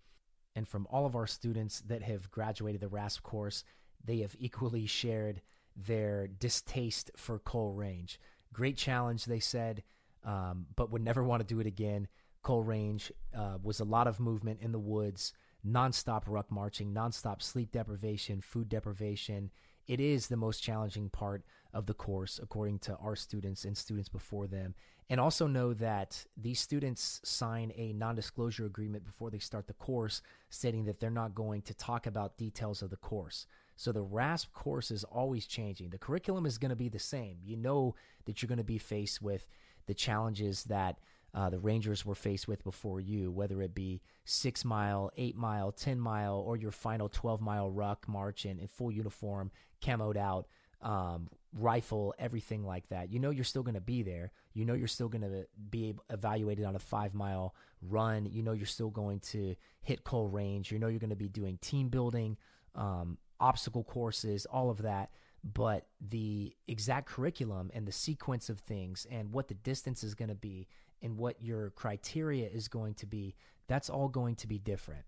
And 0.57 0.67
from 0.67 0.87
all 0.91 1.05
of 1.05 1.17
our 1.17 1.27
students 1.27 1.81
that 1.89 2.03
have 2.03 2.31
graduated 2.31 2.81
the 2.81 2.89
RASP 2.89 3.23
course, 3.23 3.65
they 4.05 4.19
have 4.19 4.37
equally 4.39 4.87
shared 4.87 5.41
their 5.77 6.29
distaste 6.29 7.11
for 7.17 7.39
Cole 7.39 7.73
Range. 7.73 8.19
Great 8.53 8.77
challenge, 8.77 9.25
they 9.25 9.41
said, 9.41 9.83
um, 10.25 10.67
but 10.77 10.91
would 10.91 11.03
never 11.03 11.25
want 11.25 11.41
to 11.41 11.55
do 11.55 11.61
it 11.61 11.67
again. 11.67 12.09
Cole 12.43 12.63
Range 12.63 13.13
uh, 13.37 13.59
was 13.63 13.81
a 13.81 13.85
lot 13.85 14.07
of 14.07 14.21
movement 14.21 14.61
in 14.61 14.73
the 14.73 14.79
woods, 14.79 15.33
nonstop 15.67 16.23
ruck 16.27 16.51
marching, 16.51 16.93
nonstop 16.93 17.43
sleep 17.43 17.73
deprivation, 17.73 18.41
food 18.41 18.69
deprivation. 18.69 19.51
It 19.87 20.01
is 20.01 20.29
the 20.29 20.37
most 20.37 20.63
challenging 20.63 21.11
part 21.11 21.43
of 21.73 21.87
the 21.87 21.95
course, 21.95 22.39
according 22.43 22.79
to 22.81 22.97
our 22.97 23.17
students 23.17 23.65
and 23.65 23.77
students 23.77 24.09
before 24.09 24.47
them. 24.47 24.75
And 25.11 25.21
also 25.21 25.47
know 25.47 25.75
that 25.75 26.25
these 26.37 26.61
students 26.61 27.21
sign 27.25 27.73
a 27.77 27.93
non 27.93 28.15
disclosure 28.15 28.65
agreement 28.65 29.05
before 29.05 29.31
they 29.31 29.39
start 29.39 29.67
the 29.67 29.75
course, 29.75 30.23
stating 30.49 30.85
that 30.85 31.01
they're 31.01 31.11
not 31.11 31.35
going 31.35 31.63
to 31.63 31.75
talk 31.75 32.07
about 32.07 32.39
details 32.39 32.81
of 32.81 32.91
the 32.91 32.97
course. 32.97 33.47
So 33.76 33.93
the 33.93 34.02
RASP 34.02 34.52
course 34.52 34.90
is 34.90 35.04
always 35.04 35.47
changing. 35.47 35.90
The 35.90 35.99
curriculum 35.99 36.47
is 36.47 36.59
going 36.59 36.71
to 36.71 36.76
be 36.76 36.88
the 36.88 36.99
same. 36.99 37.38
You 37.43 37.57
know 37.57 37.95
that 38.26 38.40
you're 38.40 38.49
going 38.49 38.59
to 38.59 38.64
be 38.64 38.78
faced 38.78 39.21
with 39.21 39.49
the 39.87 39.95
challenges 39.95 40.64
that 40.64 40.99
uh, 41.35 41.50
the 41.50 41.59
Rangers 41.59 42.07
were 42.07 42.14
faced 42.14 42.47
with 42.47 42.62
before 42.62 43.00
you, 43.00 43.31
whether 43.33 43.61
it 43.61 43.75
be 43.75 44.00
six 44.25 44.64
mile, 44.64 45.11
eight 45.16 45.37
mile, 45.37 45.73
10 45.73 45.99
mile, 45.99 46.37
or 46.37 46.57
your 46.57 46.71
final 46.71 47.09
12 47.09 47.40
mile 47.40 47.71
ruck 47.71 48.07
march 48.07 48.47
in, 48.47 48.61
in 48.61 48.69
full 48.69 48.93
uniform, 48.93 49.50
camoed 49.83 50.16
out, 50.16 50.47
um, 50.81 51.28
rifle, 51.52 52.14
everything 52.19 52.64
like 52.64 52.88
that. 52.90 53.11
You 53.11 53.19
know 53.19 53.31
you're 53.31 53.43
still 53.43 53.64
going 53.64 53.75
to 53.75 53.81
be 53.81 54.02
there. 54.02 54.31
You 54.52 54.64
know 54.64 54.75
you're 54.75 54.87
still 54.87 55.09
going 55.09 55.23
to 55.23 55.47
be 55.71 55.95
evaluated 56.11 56.64
on 56.64 56.76
a 56.76 56.81
five 56.81 57.14
mile 57.14 57.54
run. 57.83 58.26
You 58.26 58.43
know 58.43 58.52
you're 58.52 58.66
still 58.66 58.90
going 58.90 59.21
to 59.21 59.57
hit 59.83 60.04
Cole 60.04 60.28
Range. 60.28 60.71
You 60.71 60.78
know 60.78 60.87
you're 60.87 61.00
going 61.00 61.11
to 61.11 61.16
be 61.16 61.28
doing 61.28 61.59
team 61.61 61.88
building, 61.88 62.37
um, 62.76 63.19
obstacle 63.41 63.85
courses, 63.85 64.47
all 64.47 64.71
of 64.71 64.83
that 64.83 65.11
but 65.53 65.87
the 66.00 66.57
exact 66.67 67.07
curriculum 67.07 67.71
and 67.75 67.87
the 67.87 67.93
sequence 67.93 68.49
of 68.49 68.61
things 68.61 69.07
and 69.11 69.31
what 69.31 69.49
the 69.49 69.55
distance 69.55 70.03
is 70.03 70.14
going 70.14 70.31
to 70.31 70.35
be 70.35 70.67
and 71.03 71.19
what 71.19 71.43
your 71.43 71.71
criteria 71.71 72.49
is 72.49 72.67
going 72.67 72.95
to 72.95 73.07
be, 73.07 73.35
that's 73.69 73.91
all 73.91 74.09
going 74.09 74.37
to 74.37 74.47
be 74.47 74.59
different. 74.59 75.05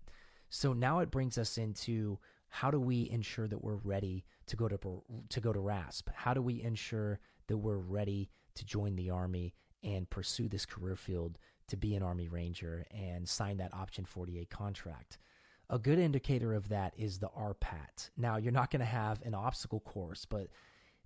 So 0.49 0.73
now 0.73 0.99
it 0.99 1.09
brings 1.09 1.37
us 1.39 1.57
into 1.57 2.19
how 2.49 2.69
do 2.69 2.79
we 2.79 3.09
ensure 3.09 3.47
that 3.47 3.63
we're 3.63 3.79
ready 3.83 4.23
to 4.45 4.55
go 4.55 4.67
to 4.67 4.77
to 5.29 5.41
go 5.41 5.51
to 5.51 5.59
RASP? 5.59 6.09
How 6.13 6.33
do 6.33 6.41
we 6.41 6.61
ensure 6.61 7.19
that 7.47 7.57
we're 7.57 7.77
ready 7.77 8.29
to 8.55 8.65
join 8.65 8.95
the 8.95 9.09
army 9.09 9.53
and 9.83 10.09
pursue 10.09 10.47
this 10.47 10.65
career 10.65 10.95
field 10.95 11.39
to 11.67 11.75
be 11.75 11.95
an 11.95 12.03
army 12.03 12.29
ranger 12.29 12.85
and 12.91 13.27
sign 13.27 13.57
that 13.57 13.73
option 13.73 14.05
48 14.05 14.49
contract? 14.49 15.17
A 15.69 15.77
good 15.77 15.99
indicator 15.99 16.53
of 16.53 16.69
that 16.69 16.93
is 16.97 17.19
the 17.19 17.29
RPAT. 17.29 18.11
Now, 18.15 18.37
you're 18.37 18.53
not 18.53 18.71
going 18.71 18.79
to 18.79 18.85
have 18.85 19.21
an 19.23 19.33
obstacle 19.33 19.81
course, 19.81 20.25
but 20.25 20.47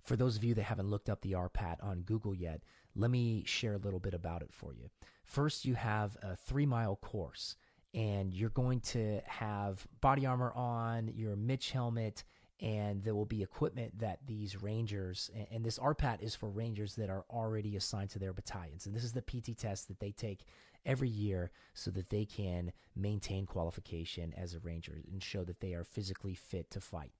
for 0.02 0.14
those 0.16 0.36
of 0.36 0.44
you 0.44 0.54
that 0.54 0.62
haven't 0.62 0.88
looked 0.88 1.08
up 1.08 1.20
the 1.20 1.32
RPAT 1.32 1.82
on 1.82 2.02
Google 2.02 2.34
yet, 2.34 2.62
let 2.94 3.10
me 3.10 3.42
share 3.44 3.74
a 3.74 3.78
little 3.78 3.98
bit 3.98 4.14
about 4.14 4.42
it 4.42 4.52
for 4.52 4.72
you. 4.72 4.88
First, 5.24 5.64
you 5.64 5.74
have 5.74 6.16
a 6.22 6.36
three 6.36 6.66
mile 6.66 6.96
course, 6.96 7.56
and 7.94 8.32
you're 8.32 8.50
going 8.50 8.80
to 8.80 9.20
have 9.26 9.86
body 10.00 10.26
armor 10.26 10.52
on, 10.52 11.08
your 11.08 11.34
MICH 11.34 11.72
helmet, 11.72 12.24
and 12.60 13.02
there 13.02 13.16
will 13.16 13.26
be 13.26 13.42
equipment 13.42 13.98
that 13.98 14.20
these 14.24 14.62
rangers 14.62 15.30
and 15.50 15.64
this 15.64 15.80
RPAT 15.80 16.22
is 16.22 16.36
for 16.36 16.48
rangers 16.48 16.94
that 16.94 17.10
are 17.10 17.24
already 17.28 17.74
assigned 17.74 18.10
to 18.10 18.20
their 18.20 18.32
battalions. 18.32 18.86
And 18.86 18.94
this 18.94 19.02
is 19.02 19.12
the 19.12 19.22
PT 19.22 19.58
test 19.58 19.88
that 19.88 19.98
they 19.98 20.12
take 20.12 20.44
every 20.84 21.08
year 21.08 21.50
so 21.74 21.90
that 21.90 22.10
they 22.10 22.24
can 22.24 22.72
maintain 22.96 23.46
qualification 23.46 24.34
as 24.36 24.54
a 24.54 24.60
ranger 24.60 25.00
and 25.10 25.22
show 25.22 25.44
that 25.44 25.60
they 25.60 25.74
are 25.74 25.84
physically 25.84 26.34
fit 26.34 26.70
to 26.70 26.80
fight. 26.80 27.12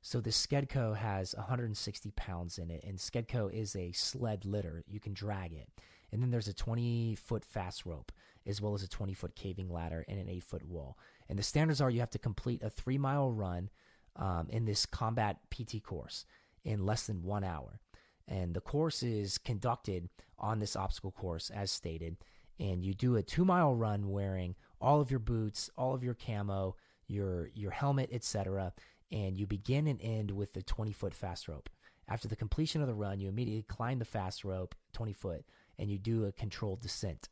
So 0.00 0.20
the 0.20 0.30
Skedco 0.30 0.96
has 0.96 1.34
160 1.36 2.10
pounds 2.12 2.58
in 2.58 2.70
it, 2.70 2.82
and 2.84 2.98
Skedco 2.98 3.52
is 3.52 3.76
a 3.76 3.92
sled 3.92 4.44
litter. 4.44 4.82
You 4.88 4.98
can 4.98 5.14
drag 5.14 5.52
it. 5.52 5.68
And 6.10 6.20
then 6.20 6.30
there's 6.30 6.48
a 6.48 6.52
20 6.52 7.14
foot 7.14 7.44
fast 7.44 7.86
rope, 7.86 8.10
as 8.44 8.60
well 8.60 8.74
as 8.74 8.82
a 8.82 8.88
20 8.88 9.14
foot 9.14 9.36
caving 9.36 9.72
ladder 9.72 10.04
and 10.08 10.18
an 10.18 10.28
8 10.28 10.42
foot 10.42 10.66
wall. 10.66 10.98
And 11.28 11.38
the 11.38 11.44
standards 11.44 11.80
are 11.80 11.88
you 11.88 12.00
have 12.00 12.10
to 12.10 12.18
complete 12.18 12.62
a 12.62 12.68
three 12.68 12.98
mile 12.98 13.30
run 13.30 13.70
um, 14.16 14.48
in 14.50 14.64
this 14.64 14.84
combat 14.86 15.38
PT 15.50 15.82
course 15.82 16.26
in 16.64 16.84
less 16.84 17.06
than 17.06 17.22
one 17.22 17.44
hour. 17.44 17.80
And 18.28 18.54
the 18.54 18.60
course 18.60 19.02
is 19.02 19.38
conducted 19.38 20.08
on 20.38 20.58
this 20.58 20.76
obstacle 20.76 21.12
course, 21.12 21.50
as 21.50 21.70
stated. 21.70 22.16
And 22.60 22.84
you 22.84 22.94
do 22.94 23.16
a 23.16 23.22
two 23.22 23.44
mile 23.44 23.74
run 23.74 24.10
wearing 24.10 24.54
all 24.80 25.00
of 25.00 25.10
your 25.10 25.20
boots, 25.20 25.70
all 25.76 25.94
of 25.94 26.04
your 26.04 26.14
camo, 26.14 26.76
your 27.06 27.50
your 27.54 27.70
helmet, 27.70 28.10
etc 28.12 28.72
and 29.12 29.36
you 29.36 29.46
begin 29.46 29.86
and 29.86 30.00
end 30.00 30.30
with 30.30 30.54
the 30.54 30.62
20 30.62 30.90
foot 30.92 31.14
fast 31.14 31.46
rope. 31.46 31.68
After 32.08 32.26
the 32.26 32.36
completion 32.36 32.80
of 32.80 32.88
the 32.88 32.94
run, 32.94 33.20
you 33.20 33.28
immediately 33.28 33.62
climb 33.62 33.98
the 33.98 34.04
fast 34.04 34.42
rope 34.42 34.74
20 34.94 35.12
foot 35.12 35.44
and 35.78 35.90
you 35.90 35.98
do 35.98 36.24
a 36.24 36.32
controlled 36.32 36.80
descent. 36.80 37.28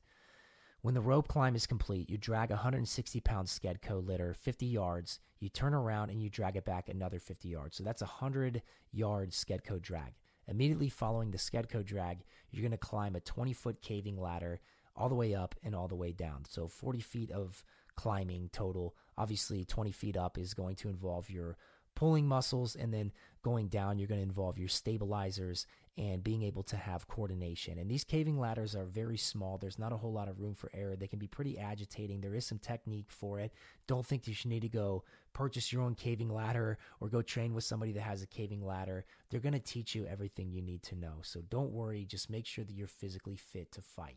When 0.82 0.94
the 0.94 1.00
rope 1.00 1.28
climb 1.28 1.56
is 1.56 1.66
complete, 1.66 2.08
you 2.08 2.16
drag 2.16 2.50
a 2.50 2.54
160 2.54 3.20
pound 3.20 3.48
Skedco 3.48 4.06
litter 4.06 4.32
50 4.34 4.66
yards, 4.66 5.20
you 5.38 5.48
turn 5.48 5.74
around 5.74 6.10
and 6.10 6.22
you 6.22 6.30
drag 6.30 6.56
it 6.56 6.64
back 6.64 6.88
another 6.88 7.18
50 7.18 7.48
yards. 7.48 7.76
So 7.76 7.82
that's 7.82 8.02
a 8.02 8.06
100 8.06 8.62
yard 8.92 9.30
Skedco 9.30 9.80
drag. 9.80 10.14
Immediately 10.46 10.88
following 10.88 11.30
the 11.30 11.38
Skedco 11.38 11.84
drag, 11.84 12.24
you're 12.50 12.62
going 12.62 12.72
to 12.72 12.78
climb 12.78 13.14
a 13.14 13.20
20 13.20 13.52
foot 13.52 13.82
caving 13.82 14.20
ladder 14.20 14.60
all 14.96 15.08
the 15.08 15.14
way 15.14 15.34
up 15.34 15.54
and 15.62 15.74
all 15.74 15.88
the 15.88 15.94
way 15.94 16.12
down. 16.12 16.44
So 16.48 16.68
40 16.68 17.00
feet 17.00 17.30
of 17.30 17.64
climbing 17.96 18.50
total. 18.52 18.94
Obviously, 19.16 19.64
20 19.64 19.92
feet 19.92 20.16
up 20.16 20.38
is 20.38 20.54
going 20.54 20.76
to 20.76 20.88
involve 20.88 21.30
your 21.30 21.56
pulling 21.94 22.26
muscles, 22.26 22.76
and 22.76 22.94
then 22.94 23.12
going 23.42 23.68
down, 23.68 23.98
you're 23.98 24.08
going 24.08 24.20
to 24.20 24.26
involve 24.26 24.58
your 24.58 24.68
stabilizers 24.68 25.66
and 25.98 26.24
being 26.24 26.42
able 26.42 26.62
to 26.62 26.76
have 26.76 27.08
coordination. 27.08 27.78
And 27.78 27.90
these 27.90 28.04
caving 28.04 28.38
ladders 28.38 28.74
are 28.74 28.86
very 28.86 29.18
small. 29.18 29.58
There's 29.58 29.78
not 29.78 29.92
a 29.92 29.96
whole 29.96 30.12
lot 30.12 30.28
of 30.28 30.40
room 30.40 30.54
for 30.54 30.70
error. 30.72 30.96
They 30.96 31.08
can 31.08 31.18
be 31.18 31.26
pretty 31.26 31.58
agitating. 31.58 32.20
There 32.20 32.34
is 32.34 32.46
some 32.46 32.58
technique 32.58 33.10
for 33.10 33.38
it. 33.38 33.52
Don't 33.86 34.06
think 34.06 34.26
you 34.26 34.34
need 34.46 34.62
to 34.62 34.68
go 34.68 35.04
purchase 35.34 35.72
your 35.72 35.82
own 35.82 35.94
caving 35.94 36.32
ladder 36.32 36.78
or 37.00 37.08
go 37.08 37.20
train 37.20 37.52
with 37.52 37.64
somebody 37.64 37.92
that 37.92 38.02
has 38.02 38.22
a 38.22 38.26
caving 38.26 38.64
ladder. 38.64 39.04
They're 39.28 39.40
going 39.40 39.52
to 39.52 39.58
teach 39.58 39.94
you 39.94 40.06
everything 40.06 40.52
you 40.52 40.62
need 40.62 40.82
to 40.84 40.96
know. 40.96 41.18
So 41.22 41.42
don't 41.50 41.72
worry. 41.72 42.06
Just 42.06 42.30
make 42.30 42.46
sure 42.46 42.64
that 42.64 42.72
you're 42.72 42.86
physically 42.86 43.36
fit 43.36 43.72
to 43.72 43.82
fight. 43.82 44.16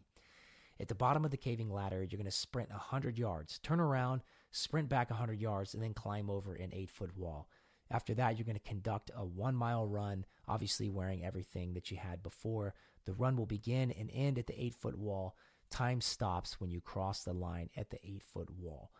At 0.83 0.89
the 0.89 0.95
bottom 0.95 1.23
of 1.23 1.31
the 1.31 1.37
caving 1.37 1.71
ladder, 1.71 2.03
you're 2.03 2.17
going 2.17 2.25
to 2.25 2.29
sprint 2.29 2.69
100 2.69 3.17
yards, 3.17 3.57
turn 3.59 3.79
around, 3.79 4.21
sprint 4.51 4.89
back 4.89 5.09
100 5.09 5.39
yards, 5.39 5.73
and 5.73 5.81
then 5.81 5.93
climb 5.93 6.29
over 6.29 6.55
an 6.55 6.71
eight 6.73 6.89
foot 6.89 7.15
wall. 7.17 7.47
After 7.89 8.13
that, 8.15 8.37
you're 8.37 8.43
going 8.43 8.59
to 8.59 8.67
conduct 8.67 9.09
a 9.15 9.23
one 9.23 9.55
mile 9.55 9.87
run, 9.87 10.25
obviously 10.45 10.89
wearing 10.89 11.23
everything 11.23 11.73
that 11.75 11.89
you 11.89 11.95
had 11.95 12.21
before. 12.21 12.73
The 13.05 13.13
run 13.13 13.37
will 13.37 13.45
begin 13.45 13.91
and 13.91 14.11
end 14.13 14.37
at 14.37 14.47
the 14.47 14.61
eight 14.61 14.75
foot 14.75 14.97
wall. 14.97 15.37
Time 15.69 16.01
stops 16.01 16.59
when 16.59 16.69
you 16.69 16.81
cross 16.81 17.23
the 17.23 17.31
line 17.31 17.69
at 17.77 17.89
the 17.89 18.05
eight 18.05 18.23
foot 18.33 18.49
wall. 18.49 18.91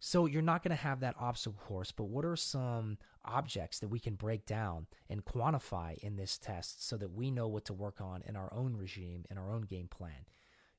So 0.00 0.26
you're 0.26 0.42
not 0.42 0.62
going 0.62 0.76
to 0.76 0.82
have 0.82 1.00
that 1.00 1.16
obstacle 1.18 1.58
course, 1.58 1.90
but 1.90 2.04
what 2.04 2.26
are 2.26 2.36
some 2.36 2.98
objects 3.24 3.78
that 3.78 3.88
we 3.88 3.98
can 3.98 4.14
break 4.14 4.44
down 4.44 4.88
and 5.08 5.24
quantify 5.24 5.96
in 6.00 6.16
this 6.16 6.36
test 6.36 6.86
so 6.86 6.98
that 6.98 7.14
we 7.14 7.30
know 7.30 7.48
what 7.48 7.64
to 7.64 7.72
work 7.72 8.02
on 8.02 8.22
in 8.26 8.36
our 8.36 8.52
own 8.52 8.76
regime, 8.76 9.24
in 9.30 9.38
our 9.38 9.50
own 9.50 9.62
game 9.62 9.88
plan? 9.88 10.26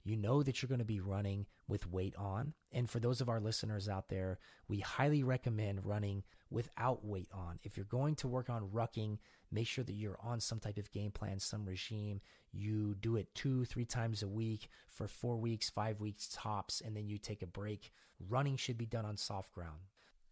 You 0.05 0.15
know 0.15 0.43
that 0.43 0.61
you're 0.61 0.69
going 0.69 0.79
to 0.79 0.85
be 0.85 0.99
running 0.99 1.47
with 1.67 1.91
weight 1.91 2.15
on. 2.15 2.53
And 2.71 2.87
for 2.87 2.99
those 2.99 3.21
of 3.21 3.27
our 3.27 3.39
listeners 3.39 3.89
out 3.89 4.07
there, 4.07 4.37
we 4.67 4.79
highly 4.79 5.23
recommend 5.23 5.83
running 5.83 6.23
without 6.51 7.03
weight 7.03 7.29
on. 7.33 7.59
If 7.63 7.75
you're 7.75 7.87
going 7.87 8.13
to 8.17 8.27
work 8.27 8.47
on 8.47 8.69
rucking, 8.69 9.17
make 9.51 9.67
sure 9.67 9.83
that 9.83 9.95
you're 9.95 10.19
on 10.23 10.39
some 10.39 10.59
type 10.59 10.77
of 10.77 10.91
game 10.91 11.09
plan, 11.09 11.39
some 11.39 11.65
regime. 11.65 12.21
You 12.51 12.95
do 13.01 13.15
it 13.15 13.33
two, 13.33 13.65
three 13.65 13.85
times 13.85 14.21
a 14.21 14.27
week 14.27 14.69
for 14.89 15.07
four 15.07 15.37
weeks, 15.37 15.71
five 15.71 15.99
weeks 15.99 16.29
tops, 16.31 16.81
and 16.85 16.95
then 16.95 17.09
you 17.09 17.17
take 17.17 17.41
a 17.41 17.47
break. 17.47 17.91
Running 18.29 18.57
should 18.57 18.77
be 18.77 18.85
done 18.85 19.05
on 19.05 19.17
soft 19.17 19.51
ground. 19.53 19.79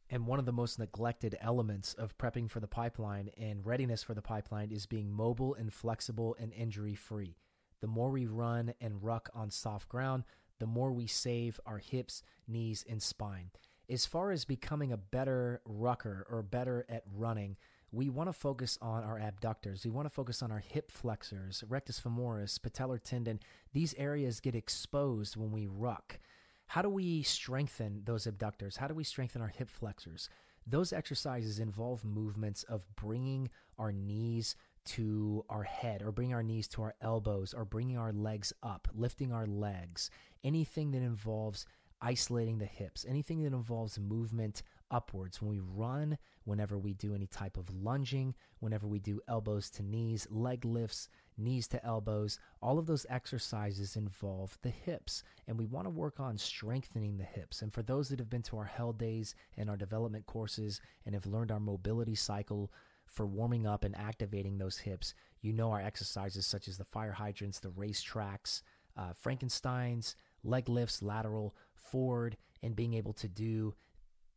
And 0.07 0.27
one 0.27 0.37
of 0.37 0.45
the 0.45 0.51
most 0.51 0.77
neglected 0.77 1.35
elements 1.41 1.95
of 1.95 2.15
prepping 2.19 2.47
for 2.47 2.59
the 2.59 2.67
pipeline 2.67 3.31
and 3.39 3.65
readiness 3.65 4.03
for 4.03 4.13
the 4.13 4.21
pipeline 4.21 4.71
is 4.71 4.85
being 4.85 5.11
mobile 5.11 5.55
and 5.55 5.73
flexible 5.73 6.35
and 6.39 6.53
injury 6.53 6.93
free. 6.93 7.37
The 7.83 7.87
more 7.87 8.11
we 8.11 8.27
run 8.27 8.73
and 8.79 9.03
ruck 9.03 9.29
on 9.35 9.51
soft 9.51 9.89
ground, 9.89 10.23
the 10.57 10.65
more 10.65 10.93
we 10.93 11.05
save 11.05 11.59
our 11.65 11.79
hips, 11.79 12.23
knees, 12.47 12.85
and 12.87 13.03
spine. 13.03 13.51
As 13.89 14.05
far 14.05 14.31
as 14.31 14.45
becoming 14.45 14.93
a 14.93 14.97
better 14.97 15.59
rucker 15.65 16.25
or 16.29 16.43
better 16.43 16.85
at 16.87 17.03
running, 17.13 17.57
we 17.91 18.07
want 18.07 18.29
to 18.29 18.33
focus 18.33 18.77
on 18.81 19.03
our 19.03 19.19
abductors. 19.19 19.83
We 19.83 19.91
want 19.91 20.05
to 20.05 20.13
focus 20.13 20.41
on 20.41 20.49
our 20.49 20.63
hip 20.65 20.91
flexors, 20.91 21.61
rectus 21.67 21.99
femoris, 21.99 22.57
patellar 22.57 23.03
tendon. 23.03 23.41
These 23.73 23.95
areas 23.97 24.39
get 24.39 24.55
exposed 24.55 25.35
when 25.35 25.51
we 25.51 25.67
ruck. 25.67 26.21
How 26.67 26.83
do 26.83 26.89
we 26.89 27.21
strengthen 27.23 28.03
those 28.05 28.27
abductors? 28.27 28.77
How 28.77 28.87
do 28.87 28.93
we 28.93 29.03
strengthen 29.03 29.41
our 29.41 29.49
hip 29.49 29.69
flexors? 29.69 30.29
Those 30.65 30.93
exercises 30.93 31.59
involve 31.59 32.05
movements 32.05 32.63
of 32.63 32.85
bringing 32.95 33.49
our 33.77 33.91
knees 33.91 34.55
to 34.85 35.45
our 35.49 35.63
head 35.63 36.01
or 36.01 36.11
bring 36.11 36.33
our 36.33 36.43
knees 36.43 36.67
to 36.69 36.81
our 36.81 36.95
elbows 37.01 37.53
or 37.53 37.65
bringing 37.65 37.97
our 37.97 38.11
legs 38.11 38.53
up, 38.61 38.87
lifting 38.93 39.31
our 39.31 39.45
legs, 39.45 40.09
anything 40.43 40.91
that 40.91 41.01
involves 41.01 41.65
isolating 42.01 42.57
the 42.57 42.65
hips, 42.65 43.05
anything 43.07 43.41
that 43.43 43.53
involves 43.53 43.97
movement 43.97 44.61
upwards. 44.91 45.41
When 45.41 45.49
we 45.49 45.61
run, 45.61 46.17
whenever 46.43 46.77
we 46.77 46.93
do 46.93 47.15
any 47.15 47.27
type 47.27 47.57
of 47.57 47.73
lunging, 47.73 48.35
whenever 48.59 48.87
we 48.87 48.99
do 48.99 49.21
elbows 49.27 49.69
to 49.71 49.83
knees, 49.83 50.27
leg 50.29 50.65
lifts, 50.65 51.07
knees 51.37 51.67
to 51.69 51.83
elbows, 51.85 52.39
all 52.61 52.77
of 52.77 52.85
those 52.85 53.05
exercises 53.09 53.95
involve 53.95 54.57
the 54.61 54.69
hips. 54.69 55.23
And 55.47 55.57
we 55.57 55.65
want 55.65 55.85
to 55.85 55.89
work 55.89 56.19
on 56.19 56.37
strengthening 56.37 57.17
the 57.17 57.23
hips. 57.23 57.61
And 57.61 57.73
for 57.73 57.81
those 57.81 58.09
that 58.09 58.19
have 58.19 58.29
been 58.29 58.43
to 58.43 58.57
our 58.57 58.65
Hell 58.65 58.93
Days 58.93 59.33
and 59.57 59.69
our 59.69 59.77
development 59.77 60.25
courses 60.25 60.81
and 61.05 61.15
have 61.15 61.25
learned 61.25 61.51
our 61.51 61.59
mobility 61.59 62.15
cycle, 62.15 62.71
for 63.13 63.25
warming 63.25 63.65
up 63.67 63.83
and 63.83 63.95
activating 63.97 64.57
those 64.57 64.79
hips. 64.79 65.13
You 65.41 65.53
know 65.53 65.71
our 65.71 65.81
exercises 65.81 66.47
such 66.47 66.67
as 66.67 66.77
the 66.77 66.85
fire 66.85 67.11
hydrants, 67.11 67.59
the 67.59 67.69
race 67.69 68.01
tracks, 68.01 68.63
uh, 68.97 69.13
Frankenstein's, 69.13 70.15
leg 70.43 70.67
lifts, 70.67 71.01
lateral, 71.01 71.55
forward, 71.75 72.37
and 72.61 72.75
being 72.75 72.93
able 72.93 73.13
to 73.13 73.27
do 73.27 73.75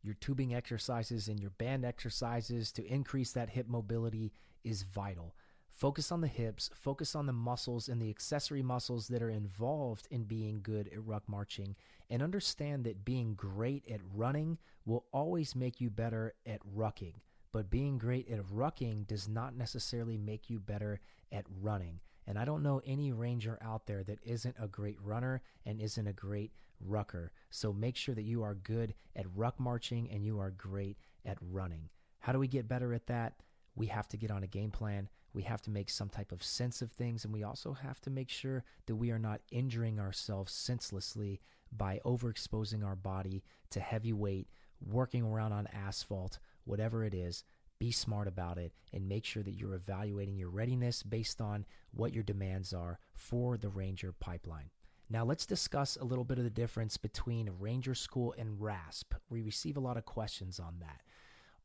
your 0.03 0.15
tubing 0.15 0.53
exercises 0.53 1.27
and 1.27 1.39
your 1.39 1.49
band 1.51 1.83
exercises 1.83 2.71
to 2.71 2.85
increase 2.85 3.31
that 3.31 3.49
hip 3.49 3.67
mobility 3.67 4.31
is 4.63 4.83
vital. 4.83 5.35
Focus 5.69 6.11
on 6.11 6.21
the 6.21 6.27
hips, 6.27 6.69
focus 6.73 7.15
on 7.15 7.25
the 7.25 7.33
muscles 7.33 7.87
and 7.87 8.01
the 8.01 8.09
accessory 8.09 8.63
muscles 8.63 9.07
that 9.09 9.21
are 9.21 9.29
involved 9.29 10.07
in 10.09 10.23
being 10.23 10.59
good 10.63 10.87
at 10.91 11.05
ruck 11.05 11.23
marching, 11.27 11.75
and 12.09 12.23
understand 12.23 12.83
that 12.83 13.05
being 13.05 13.33
great 13.35 13.87
at 13.89 13.99
running 14.13 14.57
will 14.85 15.05
always 15.11 15.55
make 15.55 15.81
you 15.81 15.89
better 15.89 16.33
at 16.45 16.61
rucking 16.75 17.13
but 17.51 17.69
being 17.69 17.97
great 17.97 18.29
at 18.29 18.45
rucking 18.45 19.07
does 19.07 19.27
not 19.27 19.55
necessarily 19.55 20.17
make 20.17 20.49
you 20.49 20.59
better 20.59 20.99
at 21.31 21.45
running. 21.61 21.99
And 22.25 22.37
I 22.37 22.45
don't 22.45 22.63
know 22.63 22.81
any 22.85 23.11
ranger 23.11 23.57
out 23.61 23.87
there 23.87 24.03
that 24.03 24.19
isn't 24.23 24.55
a 24.59 24.67
great 24.67 24.97
runner 25.01 25.41
and 25.65 25.79
isn't 25.79 26.07
a 26.07 26.13
great 26.13 26.51
rucker. 26.81 27.31
So 27.49 27.71
make 27.71 27.95
sure 27.95 28.15
that 28.15 28.23
you 28.23 28.43
are 28.43 28.55
good 28.55 28.93
at 29.15 29.25
ruck 29.35 29.59
marching 29.59 30.09
and 30.11 30.25
you 30.25 30.39
are 30.39 30.51
great 30.51 30.97
at 31.25 31.37
running. 31.41 31.89
How 32.19 32.33
do 32.33 32.39
we 32.39 32.47
get 32.47 32.67
better 32.67 32.93
at 32.93 33.07
that? 33.07 33.35
We 33.75 33.87
have 33.87 34.07
to 34.09 34.17
get 34.17 34.31
on 34.31 34.43
a 34.43 34.47
game 34.47 34.71
plan. 34.71 35.07
We 35.33 35.43
have 35.43 35.61
to 35.63 35.69
make 35.69 35.89
some 35.89 36.09
type 36.09 36.31
of 36.31 36.43
sense 36.43 36.81
of 36.81 36.91
things. 36.91 37.23
And 37.23 37.33
we 37.33 37.43
also 37.43 37.73
have 37.73 38.01
to 38.01 38.09
make 38.09 38.29
sure 38.29 38.63
that 38.87 38.95
we 38.95 39.11
are 39.11 39.19
not 39.19 39.41
injuring 39.51 39.99
ourselves 39.99 40.51
senselessly 40.51 41.39
by 41.71 41.99
overexposing 42.05 42.83
our 42.83 42.95
body 42.95 43.43
to 43.69 43.79
heavy 43.79 44.13
weight, 44.13 44.47
working 44.85 45.23
around 45.23 45.53
on 45.53 45.67
asphalt, 45.67 46.39
whatever 46.67 47.03
it 47.03 47.13
is, 47.13 47.43
be 47.79 47.91
smart 47.91 48.27
about 48.27 48.57
it 48.57 48.73
and 48.91 49.07
make 49.07 49.25
sure 49.25 49.43
that 49.43 49.53
you're 49.53 49.75
evaluating 49.75 50.37
your 50.37 50.49
readiness 50.49 51.03
based 51.03 51.41
on 51.41 51.65
what 51.91 52.13
your 52.13 52.23
demands 52.23 52.73
are 52.73 52.99
for 53.13 53.57
the 53.57 53.69
Ranger 53.69 54.11
pipeline. 54.11 54.69
Now, 55.09 55.23
let's 55.23 55.45
discuss 55.45 55.95
a 55.95 56.03
little 56.03 56.25
bit 56.25 56.37
of 56.37 56.43
the 56.43 56.49
difference 56.49 56.97
between 56.97 57.51
Ranger 57.59 57.95
School 57.95 58.33
and 58.37 58.59
RASP. 58.59 59.13
We 59.29 59.41
receive 59.41 59.77
a 59.77 59.81
lot 59.81 59.95
of 59.95 60.05
questions 60.05 60.59
on 60.59 60.79
that. 60.79 61.01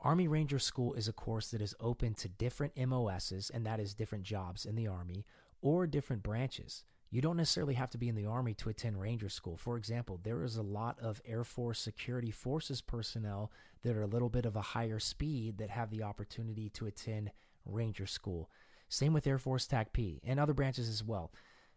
Army 0.01 0.29
Ranger 0.29 0.59
School 0.59 0.95
is 0.95 1.09
a 1.09 1.13
course 1.13 1.51
that 1.51 1.63
is 1.63 1.75
open 1.81 2.15
to 2.15 2.29
different 2.29 2.77
MOSs, 2.77 3.51
and 3.51 3.67
that 3.67 3.81
is 3.81 3.95
different 3.95 4.25
jobs 4.25 4.65
in 4.65 4.77
the 4.77 4.87
Army, 4.87 5.25
or 5.61 5.87
different 5.87 6.23
branches. 6.23 6.85
You 7.13 7.21
don't 7.21 7.37
necessarily 7.37 7.75
have 7.75 7.91
to 7.91 7.99
be 7.99 8.09
in 8.09 8.15
the 8.15 8.25
Army 8.25 8.55
to 8.55 8.71
attend 8.71 8.99
Ranger 8.99 9.29
School. 9.29 9.59
For 9.59 9.77
example, 9.77 10.19
there 10.23 10.43
is 10.43 10.57
a 10.57 10.63
lot 10.63 10.99
of 10.99 11.21
Air 11.27 11.45
Force 11.45 11.79
Security 11.79 12.31
Forces 12.31 12.81
personnel 12.81 13.53
that 13.83 13.95
are 13.95 14.03
a 14.03 14.07
little 14.07 14.31
bit 14.31 14.47
of 14.47 14.57
a 14.57 14.63
higher 14.63 14.99
speed 14.99 15.59
that 15.59 15.69
have 15.69 15.91
the 15.91 16.05
opportunity 16.05 16.71
to 16.71 16.87
attend 16.87 17.31
Ranger 17.67 18.07
School. 18.07 18.49
Same 18.89 19.13
with 19.13 19.27
Air 19.27 19.37
Force 19.37 19.69
TACP 19.69 20.21
and 20.25 20.41
other 20.41 20.55
branches 20.55 20.89
as 20.89 21.05
well. 21.05 21.33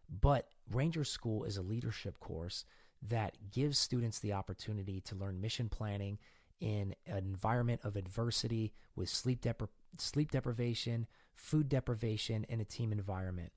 But 0.10 0.48
Ranger 0.71 1.04
School 1.04 1.43
is 1.43 1.58
a 1.58 1.62
leadership 1.62 2.17
course 2.21 2.63
that 3.02 3.36
gives 3.52 3.78
students 3.78 4.19
the 4.19 4.32
opportunity 4.32 5.02
to 5.02 5.15
learn 5.15 5.41
mission 5.41 5.67
planning 5.67 6.17
in 6.62 6.95
an 7.08 7.17
environment 7.17 7.82
of 7.84 7.98
adversity 7.98 8.74
with 8.95 9.10
sleep, 9.10 9.41
depri- 9.41 9.67
sleep 9.98 10.32
deprivation, 10.32 11.08
food 11.36 11.67
deprivation, 11.67 12.45
and 12.48 12.62
a 12.62 12.65
team 12.65 12.93
environment. 12.93 13.52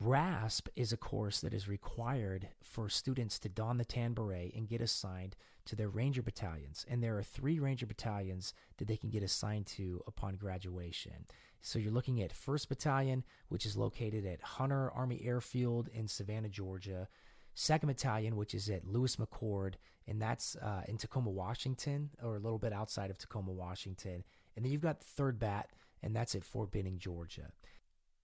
RASP 0.00 0.68
is 0.76 0.92
a 0.92 0.96
course 0.96 1.40
that 1.40 1.52
is 1.52 1.66
required 1.66 2.48
for 2.62 2.88
students 2.88 3.36
to 3.40 3.48
don 3.48 3.78
the 3.78 3.84
tan 3.84 4.12
beret 4.12 4.54
and 4.54 4.68
get 4.68 4.80
assigned 4.80 5.34
to 5.64 5.74
their 5.74 5.88
Ranger 5.88 6.22
battalions. 6.22 6.86
And 6.88 7.02
there 7.02 7.18
are 7.18 7.22
three 7.24 7.58
Ranger 7.58 7.86
battalions 7.86 8.54
that 8.76 8.86
they 8.86 8.96
can 8.96 9.10
get 9.10 9.24
assigned 9.24 9.66
to 9.66 10.00
upon 10.06 10.36
graduation. 10.36 11.26
So 11.62 11.80
you're 11.80 11.92
looking 11.92 12.22
at 12.22 12.32
1st 12.32 12.68
Battalion, 12.68 13.24
which 13.48 13.66
is 13.66 13.76
located 13.76 14.24
at 14.24 14.40
Hunter 14.40 14.88
Army 14.92 15.20
Airfield 15.24 15.88
in 15.92 16.06
Savannah, 16.06 16.48
Georgia. 16.48 17.08
2nd 17.56 17.88
Battalion, 17.88 18.36
which 18.36 18.54
is 18.54 18.70
at 18.70 18.86
Lewis 18.86 19.16
McChord, 19.16 19.74
and 20.06 20.22
that's 20.22 20.54
uh, 20.56 20.82
in 20.86 20.96
Tacoma, 20.96 21.30
Washington, 21.30 22.10
or 22.22 22.36
a 22.36 22.40
little 22.40 22.60
bit 22.60 22.72
outside 22.72 23.10
of 23.10 23.18
Tacoma, 23.18 23.50
Washington. 23.50 24.22
And 24.54 24.64
then 24.64 24.70
you've 24.70 24.80
got 24.80 25.00
3rd 25.00 25.40
Bat, 25.40 25.70
and 26.04 26.14
that's 26.14 26.36
at 26.36 26.44
Fort 26.44 26.70
Benning, 26.70 26.98
Georgia. 26.98 27.50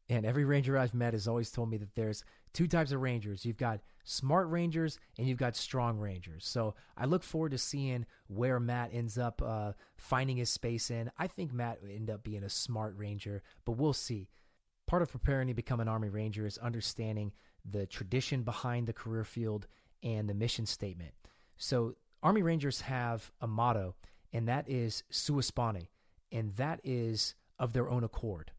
And 0.08 0.26
every 0.26 0.44
ranger 0.44 0.76
I've 0.76 0.94
met 0.94 1.14
has 1.14 1.26
always 1.26 1.50
told 1.50 1.70
me 1.70 1.78
that 1.78 1.94
there's 1.94 2.24
two 2.52 2.66
types 2.66 2.92
of 2.92 3.00
rangers. 3.00 3.46
You've 3.46 3.56
got 3.56 3.80
smart 4.04 4.48
rangers 4.48 4.98
and 5.18 5.26
you've 5.26 5.38
got 5.38 5.56
strong 5.56 5.98
rangers. 5.98 6.46
So 6.46 6.74
I 6.96 7.06
look 7.06 7.22
forward 7.22 7.52
to 7.52 7.58
seeing 7.58 8.04
where 8.28 8.60
Matt 8.60 8.90
ends 8.92 9.16
up 9.16 9.40
uh, 9.42 9.72
finding 9.96 10.36
his 10.36 10.50
space 10.50 10.90
in. 10.90 11.10
I 11.18 11.26
think 11.26 11.52
Matt 11.52 11.82
will 11.82 11.90
end 11.90 12.10
up 12.10 12.22
being 12.22 12.44
a 12.44 12.50
smart 12.50 12.96
ranger, 12.98 13.42
but 13.64 13.72
we'll 13.72 13.94
see. 13.94 14.28
Part 14.86 15.02
of 15.02 15.10
preparing 15.10 15.48
to 15.48 15.54
become 15.54 15.80
an 15.80 15.88
Army 15.88 16.10
Ranger 16.10 16.46
is 16.46 16.58
understanding 16.58 17.32
the 17.64 17.86
tradition 17.86 18.42
behind 18.42 18.86
the 18.86 18.92
career 18.92 19.24
field 19.24 19.66
and 20.02 20.28
the 20.28 20.34
mission 20.34 20.66
statement. 20.66 21.12
So 21.56 21.94
Army 22.22 22.42
Rangers 22.42 22.82
have 22.82 23.32
a 23.40 23.46
motto, 23.46 23.94
and 24.32 24.46
that 24.48 24.68
is 24.68 25.02
sua 25.08 25.42
and 26.30 26.54
that 26.56 26.80
is 26.84 27.34
of 27.58 27.72
their 27.72 27.88
own 27.88 28.04
accord. 28.04 28.50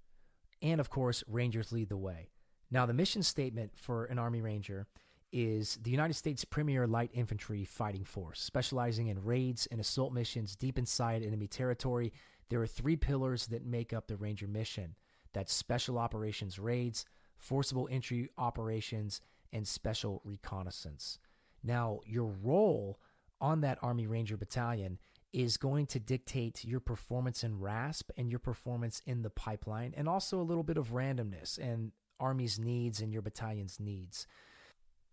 And 0.62 0.80
of 0.80 0.90
course, 0.90 1.24
Rangers 1.28 1.72
lead 1.72 1.90
the 1.90 1.98
way. 1.98 2.30
Now, 2.72 2.86
the 2.86 2.94
mission 2.94 3.24
statement 3.24 3.72
for 3.76 4.06
an 4.06 4.20
Army 4.20 4.42
Ranger 4.42 4.88
is 5.32 5.78
the 5.82 5.92
United 5.92 6.14
States 6.14 6.46
Premier 6.46 6.88
Light 6.88 7.12
Infantry 7.14 7.66
Fighting 7.66 8.06
Force, 8.06 8.40
specializing 8.42 9.08
in 9.08 9.24
raids 9.24 9.68
and 9.70 9.80
assault 9.80 10.14
missions 10.14 10.56
deep 10.56 10.78
inside 10.78 11.24
enemy 11.24 11.48
territory. 11.48 12.14
There 12.50 12.62
are 12.62 12.68
three 12.68 12.96
pillars 12.96 13.48
that 13.48 13.66
make 13.66 13.94
up 13.94 14.08
the 14.08 14.18
Ranger 14.18 14.48
mission 14.48 14.96
that's 15.34 15.54
special 15.54 15.98
operations 15.98 16.58
raids, 16.58 17.06
forcible 17.38 17.90
entry 17.92 18.30
operations, 18.38 19.22
and 19.52 19.68
special 19.68 20.22
reconnaissance. 20.24 21.20
Now, 21.64 22.00
your 22.06 22.34
role 22.44 23.00
on 23.42 23.62
that 23.62 23.80
Army 23.82 24.08
Ranger 24.08 24.38
battalion 24.38 25.00
is 25.36 25.58
going 25.58 25.86
to 25.86 26.00
dictate 26.00 26.64
your 26.64 26.80
performance 26.80 27.44
in 27.44 27.60
RASP 27.60 28.10
and 28.16 28.30
your 28.30 28.40
performance 28.40 29.02
in 29.06 29.22
the 29.22 29.30
pipeline, 29.30 29.94
and 29.98 30.08
also 30.08 30.40
a 30.40 30.44
little 30.44 30.64
bit 30.64 30.78
of 30.78 30.94
randomness 30.94 31.58
and 31.58 31.92
Army's 32.22 32.58
needs 32.58 33.02
and 33.02 33.12
your 33.12 33.22
battalion's 33.22 33.78
needs. 33.78 34.28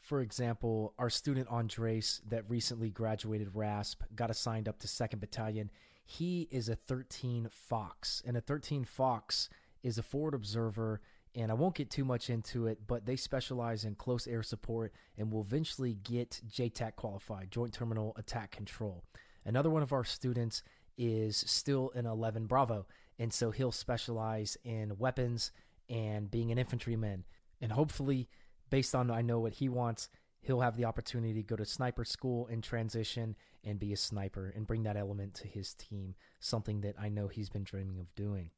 For 0.00 0.20
example, 0.20 0.94
our 0.96 1.10
student 1.10 1.48
Andres 1.48 2.20
that 2.28 2.48
recently 2.48 2.88
graduated 2.88 3.56
RASP 3.56 4.02
got 4.14 4.30
assigned 4.30 4.68
up 4.68 4.78
to 4.80 4.86
2nd 4.86 5.18
Battalion. 5.18 5.70
He 6.04 6.48
is 6.52 6.68
a 6.68 6.76
13 6.76 7.48
Fox, 7.50 8.22
and 8.24 8.36
a 8.36 8.40
13 8.40 8.84
Fox 8.84 9.48
is 9.82 9.98
a 9.98 10.02
forward 10.04 10.34
observer 10.34 11.00
and 11.34 11.50
I 11.50 11.54
won't 11.54 11.74
get 11.74 11.90
too 11.90 12.04
much 12.04 12.28
into 12.28 12.66
it, 12.66 12.86
but 12.86 13.06
they 13.06 13.16
specialize 13.16 13.86
in 13.86 13.94
close 13.94 14.26
air 14.26 14.42
support 14.42 14.92
and 15.16 15.32
will 15.32 15.40
eventually 15.40 15.94
get 15.94 16.42
JTAC 16.46 16.94
qualified, 16.94 17.50
Joint 17.50 17.72
Terminal 17.72 18.12
Attack 18.18 18.50
Control. 18.50 19.02
Another 19.44 19.70
one 19.70 19.82
of 19.82 19.92
our 19.92 20.04
students 20.04 20.62
is 20.96 21.36
still 21.36 21.90
an 21.94 22.06
11 22.06 22.46
Bravo, 22.46 22.86
and 23.18 23.32
so 23.32 23.50
he'll 23.50 23.72
specialize 23.72 24.56
in 24.64 24.98
weapons 24.98 25.52
and 25.88 26.30
being 26.30 26.52
an 26.52 26.58
infantryman. 26.58 27.24
And 27.60 27.72
hopefully, 27.72 28.28
based 28.70 28.94
on 28.94 29.10
I 29.10 29.22
know 29.22 29.40
what 29.40 29.54
he 29.54 29.68
wants, 29.68 30.08
he'll 30.40 30.60
have 30.60 30.76
the 30.76 30.84
opportunity 30.84 31.34
to 31.34 31.42
go 31.42 31.56
to 31.56 31.64
sniper 31.64 32.04
school 32.04 32.48
and 32.48 32.62
transition 32.62 33.36
and 33.64 33.78
be 33.78 33.92
a 33.92 33.96
sniper 33.96 34.52
and 34.54 34.66
bring 34.66 34.82
that 34.84 34.96
element 34.96 35.34
to 35.34 35.48
his 35.48 35.74
team, 35.74 36.14
something 36.40 36.80
that 36.80 36.96
I 37.00 37.08
know 37.08 37.28
he's 37.28 37.50
been 37.50 37.64
dreaming 37.64 38.00
of 38.00 38.14
doing. 38.14 38.50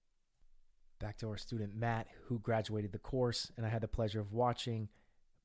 Back 0.98 1.18
to 1.18 1.28
our 1.28 1.36
student 1.36 1.74
Matt, 1.74 2.06
who 2.26 2.38
graduated 2.38 2.92
the 2.92 2.98
course, 2.98 3.50
and 3.56 3.66
I 3.66 3.68
had 3.68 3.82
the 3.82 3.88
pleasure 3.88 4.20
of 4.20 4.32
watching. 4.32 4.88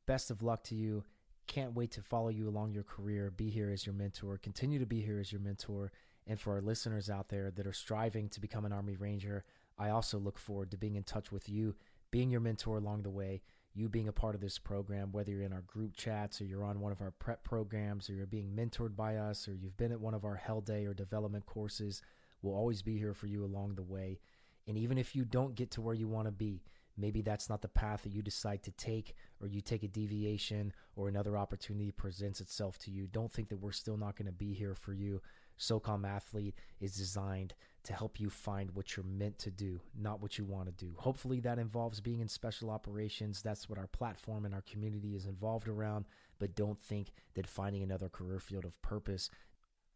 Best 0.05 0.31
of 0.31 0.41
luck 0.41 0.63
to 0.65 0.75
you. 0.75 1.03
Can't 1.49 1.73
wait 1.73 1.89
to 1.93 2.03
follow 2.03 2.29
you 2.29 2.47
along 2.47 2.73
your 2.73 2.83
career, 2.83 3.31
be 3.35 3.49
here 3.49 3.71
as 3.71 3.83
your 3.83 3.95
mentor, 3.95 4.37
continue 4.37 4.77
to 4.77 4.85
be 4.85 5.01
here 5.01 5.19
as 5.19 5.31
your 5.31 5.41
mentor. 5.41 5.91
And 6.27 6.39
for 6.39 6.53
our 6.53 6.61
listeners 6.61 7.09
out 7.09 7.29
there 7.29 7.49
that 7.49 7.65
are 7.65 7.73
striving 7.73 8.29
to 8.29 8.39
become 8.39 8.65
an 8.65 8.71
Army 8.71 8.95
Ranger, 8.95 9.43
I 9.75 9.89
also 9.89 10.19
look 10.19 10.37
forward 10.37 10.69
to 10.69 10.77
being 10.77 10.95
in 10.95 11.01
touch 11.01 11.31
with 11.31 11.49
you, 11.49 11.73
being 12.11 12.29
your 12.29 12.39
mentor 12.39 12.77
along 12.77 13.01
the 13.01 13.09
way, 13.09 13.41
you 13.73 13.89
being 13.89 14.07
a 14.07 14.13
part 14.13 14.35
of 14.35 14.41
this 14.41 14.59
program, 14.59 15.11
whether 15.11 15.31
you're 15.31 15.41
in 15.41 15.51
our 15.51 15.63
group 15.63 15.95
chats 15.95 16.39
or 16.39 16.45
you're 16.45 16.63
on 16.63 16.81
one 16.81 16.91
of 16.91 17.01
our 17.01 17.13
prep 17.17 17.43
programs 17.43 18.11
or 18.11 18.13
you're 18.13 18.27
being 18.27 18.51
mentored 18.55 18.95
by 18.95 19.15
us 19.15 19.47
or 19.47 19.55
you've 19.55 19.77
been 19.77 19.91
at 19.91 19.99
one 19.99 20.13
of 20.13 20.25
our 20.25 20.35
Hell 20.35 20.61
Day 20.61 20.85
or 20.85 20.93
development 20.93 21.47
courses. 21.47 22.03
We'll 22.43 22.53
always 22.53 22.83
be 22.83 22.99
here 22.99 23.15
for 23.15 23.25
you 23.25 23.43
along 23.43 23.73
the 23.73 23.81
way. 23.81 24.19
And 24.67 24.77
even 24.77 24.99
if 24.99 25.15
you 25.15 25.25
don't 25.25 25.55
get 25.55 25.71
to 25.71 25.81
where 25.81 25.95
you 25.95 26.07
want 26.07 26.27
to 26.27 26.31
be, 26.31 26.61
maybe 26.99 27.21
that's 27.21 27.49
not 27.49 27.61
the 27.61 27.67
path 27.67 28.03
that 28.03 28.13
you 28.13 28.21
decide 28.21 28.63
to 28.63 28.71
take, 28.71 29.15
or 29.41 29.47
you 29.47 29.61
take 29.61 29.83
a 29.83 29.87
deviation, 29.87 30.73
or 30.95 31.07
another 31.07 31.37
opportunity 31.37 31.91
presents 31.91 32.41
itself 32.41 32.77
to 32.79 32.91
you. 32.91 33.07
Don't 33.07 33.31
think 33.31 33.49
that 33.49 33.57
we're 33.57 33.71
still 33.71 33.97
not 33.97 34.15
going 34.15 34.25
to 34.25 34.31
be 34.31 34.53
here 34.53 34.75
for 34.75 34.93
you. 34.93 35.21
SOCOM 35.57 36.07
Athlete 36.07 36.55
is 36.79 36.95
designed 36.95 37.53
to 37.83 37.93
help 37.93 38.19
you 38.19 38.29
find 38.29 38.71
what 38.71 38.95
you're 38.95 39.05
meant 39.05 39.37
to 39.39 39.51
do, 39.51 39.81
not 39.97 40.21
what 40.21 40.37
you 40.37 40.45
want 40.45 40.65
to 40.67 40.85
do. 40.85 40.93
Hopefully, 40.97 41.39
that 41.41 41.59
involves 41.59 41.99
being 41.99 42.19
in 42.19 42.27
special 42.27 42.69
operations. 42.69 43.41
That's 43.41 43.69
what 43.69 43.79
our 43.79 43.87
platform 43.87 44.45
and 44.45 44.53
our 44.53 44.63
community 44.63 45.15
is 45.15 45.25
involved 45.25 45.67
around. 45.67 46.05
But 46.39 46.55
don't 46.55 46.79
think 46.81 47.11
that 47.35 47.47
finding 47.47 47.83
another 47.83 48.09
career 48.09 48.39
field 48.39 48.65
of 48.65 48.81
purpose 48.81 49.29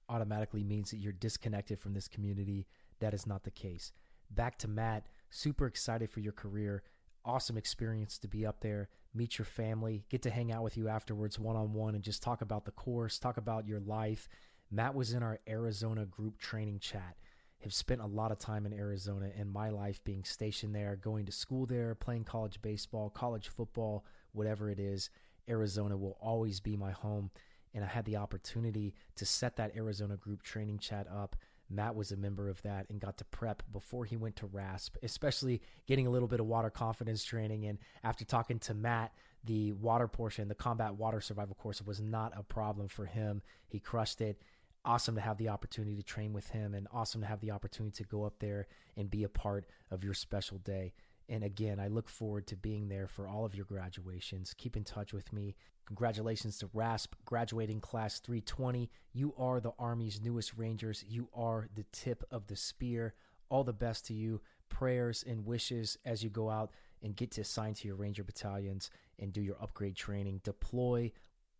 automatically 0.10 0.64
means 0.64 0.92
that 0.92 0.98
you're 0.98 1.14
disconnected 1.14 1.80
from 1.80 1.94
this 1.94 2.08
community. 2.08 2.68
That 3.00 3.14
is 3.14 3.26
not 3.26 3.44
the 3.44 3.52
case 3.52 3.92
back 4.36 4.58
to 4.60 4.68
Matt. 4.68 5.06
Super 5.36 5.66
excited 5.66 6.12
for 6.12 6.20
your 6.20 6.32
career. 6.32 6.84
Awesome 7.26 7.58
experience 7.58 8.20
to 8.20 8.28
be 8.28 8.46
up 8.46 8.60
there, 8.60 8.90
meet 9.16 9.40
your 9.40 9.46
family, 9.46 10.06
get 10.12 10.22
to 10.22 10.30
hang 10.30 10.52
out 10.52 10.62
with 10.62 10.78
you 10.78 10.88
afterwards 10.88 11.40
one 11.40 11.56
on 11.56 11.74
one 11.74 11.96
and 11.96 12.04
just 12.04 12.22
talk 12.22 12.44
about 12.44 12.66
the 12.66 12.72
course, 12.72 13.18
talk 13.18 13.38
about 13.38 13.68
your 13.68 13.80
life. 13.80 14.30
Matt 14.70 14.94
was 14.94 15.12
in 15.12 15.24
our 15.24 15.40
Arizona 15.50 16.06
group 16.06 16.38
training 16.38 16.78
chat. 16.78 17.18
Have 17.64 17.74
spent 17.74 18.02
a 18.02 18.06
lot 18.06 18.32
of 18.32 18.38
time 18.38 18.68
in 18.68 18.74
Arizona 18.74 19.32
in 19.36 19.52
my 19.52 19.70
life 19.70 20.04
being 20.04 20.24
stationed 20.24 20.76
there, 20.76 20.98
going 20.98 21.26
to 21.26 21.32
school 21.32 21.66
there, 21.66 21.96
playing 21.96 22.26
college 22.26 22.62
baseball, 22.62 23.10
college 23.10 23.48
football, 23.48 24.06
whatever 24.34 24.70
it 24.70 24.80
is. 24.80 25.10
Arizona 25.50 25.98
will 25.98 26.18
always 26.22 26.60
be 26.60 26.78
my 26.78 26.92
home. 26.92 27.32
And 27.74 27.84
I 27.84 27.88
had 27.88 28.06
the 28.06 28.18
opportunity 28.18 28.94
to 29.16 29.26
set 29.26 29.56
that 29.56 29.76
Arizona 29.76 30.16
group 30.16 30.44
training 30.44 30.78
chat 30.78 31.08
up 31.12 31.36
Matt 31.74 31.96
was 31.96 32.12
a 32.12 32.18
member 32.18 32.50
of 32.50 32.62
that 32.62 32.90
and 32.90 33.00
got 33.00 33.18
to 33.18 33.26
prep 33.26 33.64
before 33.72 34.06
he 34.06 34.16
went 34.16 34.36
to 34.38 34.46
RASP, 34.46 34.98
especially 35.04 35.62
getting 35.88 36.08
a 36.08 36.10
little 36.10 36.28
bit 36.28 36.40
of 36.40 36.46
water 36.46 36.70
confidence 36.70 37.24
training. 37.24 37.66
And 37.66 37.80
after 38.04 38.24
talking 38.26 38.60
to 38.60 38.74
Matt, 38.74 39.14
the 39.44 39.74
water 39.74 40.08
portion, 40.08 40.48
the 40.48 40.56
combat 40.56 40.96
water 40.96 41.20
survival 41.20 41.56
course, 41.56 41.82
was 41.82 42.00
not 42.00 42.34
a 42.38 42.44
problem 42.44 42.88
for 42.88 43.06
him. 43.06 43.42
He 43.68 43.80
crushed 43.80 44.22
it. 44.22 44.42
Awesome 44.86 45.16
to 45.16 45.22
have 45.22 45.38
the 45.38 45.50
opportunity 45.50 45.96
to 45.96 46.04
train 46.04 46.34
with 46.34 46.50
him 46.50 46.74
and 46.74 46.88
awesome 46.92 47.22
to 47.22 47.28
have 47.28 47.40
the 47.40 47.52
opportunity 47.52 48.04
to 48.04 48.10
go 48.10 48.26
up 48.26 48.40
there 48.40 48.68
and 48.98 49.10
be 49.10 49.24
a 49.24 49.30
part 49.30 49.66
of 49.92 50.04
your 50.04 50.14
special 50.14 50.58
day. 50.58 50.94
And 51.30 51.44
again, 51.44 51.80
I 51.80 51.88
look 51.88 52.10
forward 52.10 52.48
to 52.48 52.56
being 52.56 52.90
there 52.90 53.08
for 53.08 53.28
all 53.28 53.46
of 53.46 53.56
your 53.56 53.66
graduations. 53.66 54.54
Keep 54.58 54.76
in 54.76 54.84
touch 54.84 55.14
with 55.14 55.32
me. 55.32 55.56
Congratulations 55.86 56.58
to 56.60 56.70
RASP 56.74 57.16
graduating 57.26 57.82
class 57.82 58.20
320. 58.20 58.90
You 59.14 59.34
are 59.38 59.60
the 59.60 59.74
Army's 59.80 60.22
newest 60.22 60.58
Rangers. 60.58 61.04
You 61.08 61.30
are 61.34 61.68
the 61.76 61.86
tip 61.92 62.24
of 62.32 62.48
the 62.48 62.56
spear. 62.56 63.14
All 63.50 63.64
the 63.64 63.74
best 63.74 64.06
to 64.08 64.14
you. 64.14 64.42
Prayers 64.70 65.24
and 65.28 65.46
wishes 65.46 65.98
as 66.06 66.24
you 66.24 66.30
go 66.30 66.50
out 66.50 66.72
and 67.02 67.16
get 67.16 67.32
to 67.32 67.42
assign 67.42 67.74
to 67.76 67.88
your 67.88 67.98
Ranger 67.98 68.24
battalions 68.24 68.90
and 69.20 69.32
do 69.32 69.42
your 69.42 69.62
upgrade 69.62 69.96
training. 69.96 70.42
Deploy, 70.44 71.12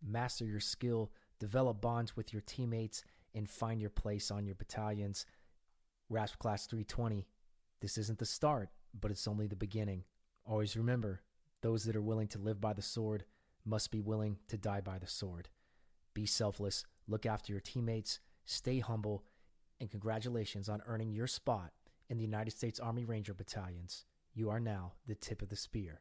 master 0.02 0.44
your 0.44 0.60
skill, 0.60 1.10
develop 1.38 1.80
bonds 1.80 2.16
with 2.16 2.32
your 2.32 2.42
teammates, 2.42 3.04
and 3.34 3.48
find 3.48 3.80
your 3.80 3.90
place 3.90 4.30
on 4.30 4.46
your 4.46 4.54
battalions. 4.54 5.26
RASP 6.08 6.38
class 6.38 6.66
320. 6.66 7.26
This 7.80 7.98
isn't 7.98 8.18
the 8.18 8.26
start 8.26 8.70
but 8.98 9.10
it's 9.10 9.28
only 9.28 9.46
the 9.46 9.56
beginning. 9.56 10.04
Always 10.44 10.76
remember 10.76 11.22
those 11.62 11.84
that 11.84 11.96
are 11.96 12.02
willing 12.02 12.28
to 12.28 12.38
live 12.38 12.60
by 12.60 12.72
the 12.72 12.82
sword 12.82 13.24
must 13.64 13.90
be 13.90 14.00
willing 14.00 14.38
to 14.48 14.58
die 14.58 14.80
by 14.80 14.98
the 14.98 15.06
sword. 15.06 15.48
Be 16.12 16.26
selfless, 16.26 16.84
look 17.08 17.26
after 17.26 17.52
your 17.52 17.60
teammates, 17.60 18.20
stay 18.44 18.78
humble, 18.78 19.24
and 19.80 19.90
congratulations 19.90 20.68
on 20.68 20.82
earning 20.86 21.12
your 21.12 21.26
spot 21.26 21.72
in 22.08 22.18
the 22.18 22.24
United 22.24 22.52
States 22.52 22.78
Army 22.78 23.04
Ranger 23.04 23.34
Battalions. 23.34 24.04
You 24.34 24.50
are 24.50 24.60
now 24.60 24.92
the 25.06 25.14
tip 25.14 25.42
of 25.42 25.48
the 25.48 25.56
spear. 25.56 26.00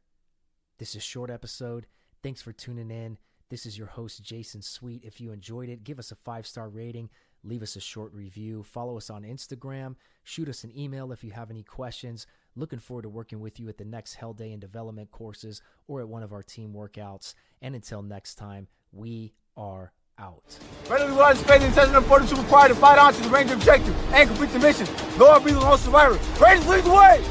This 0.77 0.89
is 0.89 0.95
a 0.97 1.01
short 1.01 1.29
episode. 1.29 1.87
Thanks 2.21 2.41
for 2.41 2.51
tuning 2.51 2.91
in. 2.91 3.17
This 3.53 3.67
is 3.67 3.77
your 3.77 3.85
host, 3.85 4.23
Jason 4.23 4.63
Sweet. 4.63 5.03
If 5.03 5.21
you 5.21 5.31
enjoyed 5.31 5.69
it, 5.69 5.83
give 5.83 5.99
us 5.99 6.11
a 6.11 6.15
five 6.15 6.47
star 6.47 6.69
rating, 6.69 7.11
leave 7.43 7.61
us 7.61 7.75
a 7.75 7.79
short 7.79 8.11
review, 8.11 8.63
follow 8.63 8.97
us 8.97 9.11
on 9.11 9.21
Instagram, 9.21 9.93
shoot 10.23 10.49
us 10.49 10.63
an 10.63 10.75
email 10.75 11.11
if 11.11 11.23
you 11.23 11.29
have 11.29 11.51
any 11.51 11.61
questions. 11.61 12.25
Looking 12.55 12.79
forward 12.79 13.03
to 13.03 13.09
working 13.09 13.41
with 13.41 13.59
you 13.59 13.69
at 13.69 13.77
the 13.77 13.85
next 13.85 14.15
Hell 14.15 14.33
Day 14.33 14.53
and 14.53 14.59
Development 14.59 15.11
courses 15.11 15.61
or 15.87 16.01
at 16.01 16.07
one 16.07 16.23
of 16.23 16.33
our 16.33 16.41
team 16.41 16.73
workouts. 16.73 17.35
And 17.61 17.75
until 17.75 18.01
next 18.01 18.39
time, 18.39 18.69
we 18.91 19.35
are 19.55 19.93
out. 20.17 20.57
Ready 20.89 21.05
to 21.05 21.11
rise 21.11 21.37
space 21.37 21.61
and 21.61 21.75
session 21.75 21.93
of 21.93 22.07
fortitude 22.07 22.39
required 22.39 22.69
to 22.69 22.75
fight 22.75 22.97
on 22.97 23.13
to 23.13 23.21
the 23.21 23.29
range 23.29 23.51
objective 23.51 23.95
and 24.15 24.29
complete 24.29 24.49
the 24.49 24.57
mission. 24.57 24.87
Go 25.19 25.31
and 25.31 25.45
be 25.45 25.51
the 25.51 25.59
lone 25.59 25.77
survivor. 25.77 26.17
Rangers 26.43 26.67
lead 26.67 26.85
the 26.85 26.89
way! 26.89 27.23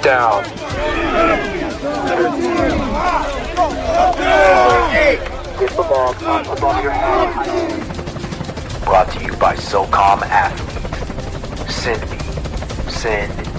Down. 0.00 1.61
Brought 8.84 9.10
to 9.10 9.24
you 9.24 9.32
by 9.36 9.56
SOCOM 9.56 10.22
Athlete. 10.22 11.68
Send 11.68 12.08
me. 12.08 12.18
Send. 12.88 13.51